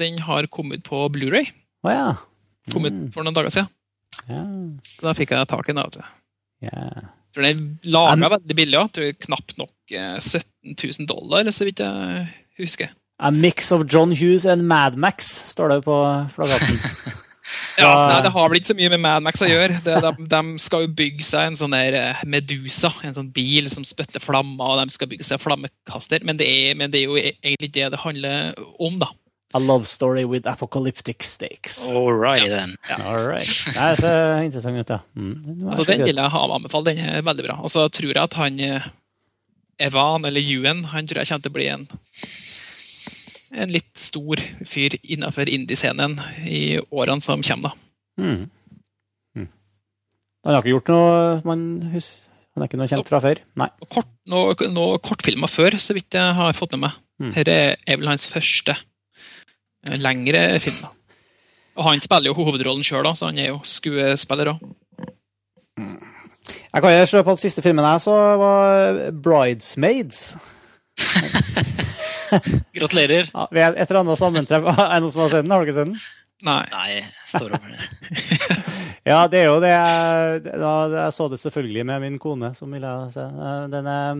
[0.00, 1.46] Den har kommet på Blu-ray.
[1.86, 2.08] Oh, ja.
[2.72, 3.68] Kom ut Mm, for noen dager siden.
[4.28, 4.42] ja.
[5.02, 5.76] Da fikk jeg tak i den.
[5.80, 6.02] da, vet du.
[6.68, 6.88] ja.
[7.34, 8.98] For den er laga veldig billig òg.
[9.24, 12.26] Knapt nok eh, 17 000 dollar, så vidt jeg
[12.58, 12.90] husker.
[13.20, 15.96] A mix of John Hughes and Mad Max, står det på
[16.36, 16.78] plakaten.
[17.78, 19.78] Ja, nei, Det har vel ikke så mye med Mad Max å gjøre.
[19.84, 23.70] Det, de, de skal jo bygge seg en sånn der eh, Medusa, en sånn bil
[23.72, 26.24] som spytter flammer, og de skal bygge seg flammekaster.
[26.28, 29.08] Men det er, men det er jo e- egentlig det det handler om, da.
[29.56, 31.78] A love story with apocalyptic stakes.
[31.88, 32.74] All right, then.
[32.98, 33.48] All right.
[33.64, 34.10] Det er så
[34.44, 34.98] interessant ut, ja.
[35.16, 36.92] Mm, Altså, Den vil jeg ha anbefale.
[36.92, 37.56] Den er veldig bra.
[37.64, 38.90] Og så tror jeg at han eh,
[39.80, 41.88] Evan, eller Ewan, han tror jeg kommer til å bli en
[43.54, 46.18] en litt stor fyr innenfor indie-scenen
[46.48, 47.74] i årene som kommer.
[47.74, 48.24] da.
[48.24, 48.48] Mm.
[49.38, 49.48] Mm.
[50.44, 51.12] Han har ikke gjort noe
[51.46, 52.26] man husker
[52.56, 53.40] Han er ikke noe kjent fra før?
[53.60, 53.68] Nei.
[53.86, 56.96] Kort, noe, noe kortfilmer før, så vidt jeg har fått med meg.
[57.22, 57.32] Mm.
[57.36, 60.80] Dette er vel hans første eh, lengre film.
[60.82, 60.90] da.
[61.78, 64.64] Og han spiller jo hovedrollen sjøl, så han er jo skuespiller òg.
[65.78, 70.34] Jeg kan jo slå på at siste filmen jeg så, var Bridesmaids.
[72.76, 73.28] Gratulerer.
[73.32, 74.68] Ja, ved et eller annet sammentreff.
[74.84, 75.54] Er det noen som har sett den?
[75.54, 76.00] Har du ikke sett den?
[76.46, 76.60] Nei.
[76.70, 77.80] Nei, jeg står over det.
[79.08, 82.74] Ja, det er jo det jeg, da, Jeg så det selvfølgelig med min kone, som
[82.74, 83.22] ville se.
[83.24, 84.18] Eh, Den er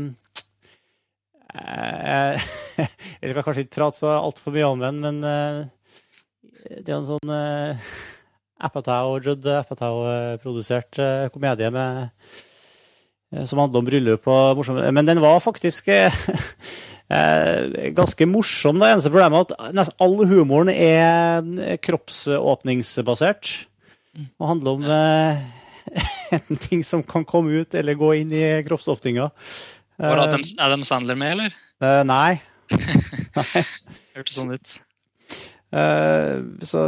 [1.52, 2.46] eh,
[3.20, 5.58] Jeg skal kanskje ikke prate så altfor mye om den, men eh,
[6.78, 7.34] det er en sånn
[8.58, 12.08] Apatow, Judd Apatow-produsert eh, komedie med,
[13.34, 15.90] eh, som handler om bryllup og morsom Men den var faktisk
[17.10, 18.78] eh, eh, ganske morsom.
[18.80, 23.54] Det eneste problemet er at nesten all humoren er kroppsåpningsbasert.
[24.38, 25.40] Og handler om eh,
[26.36, 29.30] enten ting som kan komme ut eller gå inn i kroppsåpninga.
[29.98, 31.54] Var Eh, Adam, Adam Sandler med, eller?
[31.82, 32.38] eh, nei.
[34.14, 34.76] Hørtes sånn ut.
[35.74, 36.84] Eh, så,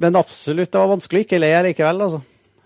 [0.00, 2.22] men absolutt, det var vanskelig ikke le likevel, altså.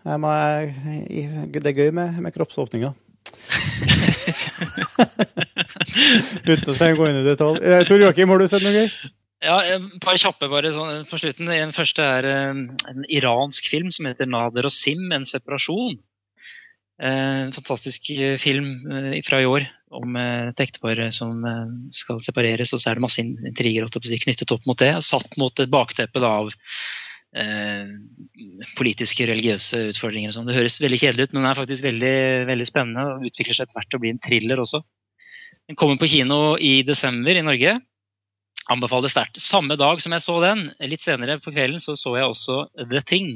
[0.09, 2.95] Jeg, det er gøy med, med kroppsåpninger.
[6.49, 7.61] Uten å trenge å gå inn i detalj.
[7.63, 8.89] Eh, Tor Joakim, har du sett noe gøy?
[9.45, 11.47] Ja, et par kjappe bare sånn på slutten.
[11.51, 12.63] Den første er eh,
[12.93, 15.99] en iransk film som heter 'Nader og Sim en separasjon'.
[16.99, 21.67] Eh, En fantastisk eh, film eh, fra i år om eh, et ektepar som eh,
[21.95, 24.97] skal separeres, og så er det masse intriger knyttet opp mot det.
[25.07, 26.57] Satt mot et bakteppe av eh,
[28.79, 30.31] politiske, religiøse utfordringer.
[30.31, 30.47] og sånn.
[30.49, 32.15] Det høres veldig kjedelig ut, men den er faktisk veldig,
[32.49, 34.81] veldig spennende og utvikler seg etter hvert til å bli en thriller også.
[35.69, 37.77] Den kommer på kino i desember i Norge.
[38.73, 39.41] Anbefaler sterkt.
[39.41, 43.05] Samme dag som jeg så den, litt senere på kvelden, så så jeg også The
[43.05, 43.33] Thing.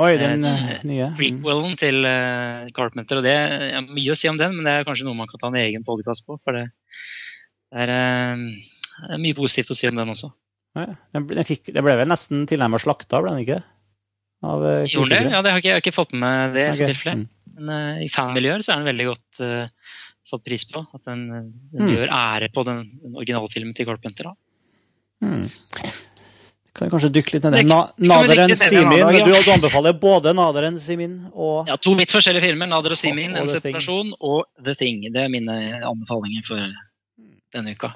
[0.00, 1.10] Oi, den Eh, eh, nye.
[1.12, 1.16] Mm.
[1.16, 3.18] Prequelen til eh, Carpenter.
[3.18, 5.38] og det er Mye å si om den, men det er kanskje noe man kan
[5.38, 6.38] ta en egen podkast på.
[6.40, 6.70] For det,
[7.72, 8.46] det er eh,
[9.02, 10.30] det er mye positivt å si om den også.
[10.74, 13.58] Den, ble- den, fikk, den ble vel nesten tilnærmet slakta, ble den ikke?
[14.42, 15.34] Av eh, Gjorde den det?
[15.36, 17.18] Ja, det har ikke, jeg har ikke fått med meg det i tilfellet.
[17.26, 17.28] Mm.
[17.52, 19.90] Men uh, i fanmiljøer så er den veldig godt uh,
[20.24, 20.80] satt pris på.
[20.96, 21.26] At den,
[21.74, 21.90] den Mm.
[21.92, 24.30] gjør ære på den, den originalfilmen til Carpenter.
[24.32, 24.34] Da.
[25.28, 25.44] Mm.
[26.72, 27.62] Kan vi kanskje dykke litt ned i.
[27.68, 29.04] Na Naderen litt Simin.
[29.04, 29.42] Du, ja.
[29.44, 32.66] du anbefaler både Naderen Simin og Ja, To vidt forskjellige filmer.
[32.72, 35.04] 'Nader og Simin', Og- og en separasjon, og 'The Thing'.
[35.12, 36.64] Det er mine anbefalinger for
[37.52, 37.92] denne uka.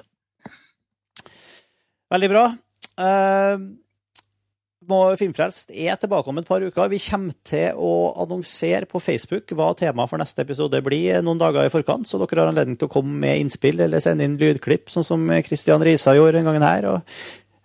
[2.13, 2.45] Veldig bra.
[4.87, 6.87] Må Filmfrelst er tilbake om et par uker.
[6.93, 11.65] Vi kommer til å annonsere på Facebook hva temaet for neste episode blir noen dager
[11.67, 14.87] i forkant, så dere har anledning til å komme med innspill eller sende inn lydklipp,
[14.93, 16.87] sånn som Christian Risa gjorde den gangen her.
[16.87, 17.03] Og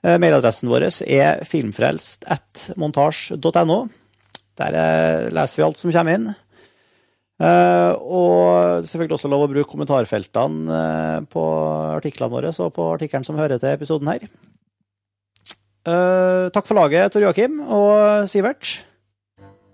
[0.03, 3.79] eh, mailadressen vår er filmfrelst.montasj.no.
[4.59, 6.27] Der eh, leser vi alt som kommer inn.
[7.39, 11.43] Eh, og selvfølgelig også lov å bruke kommentarfeltene på
[12.01, 14.27] artiklene våre og på artikkelen som hører til episoden her.
[15.83, 18.85] Eh, takk for laget, Tor Joakim og Sivert.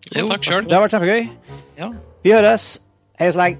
[0.09, 0.65] Jo, takk sjøl.
[0.65, 1.29] Det har vært kjempegøy.
[1.77, 1.91] Ja.
[2.25, 2.81] Vi høres.
[3.21, 3.59] Hei så lenge.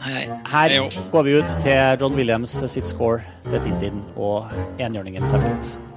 [0.00, 0.38] Hei, hei.
[0.48, 4.48] Her Hei, går vi ut til John Williams sitt score til Tintin og
[4.80, 5.89] enhjørningen Separate.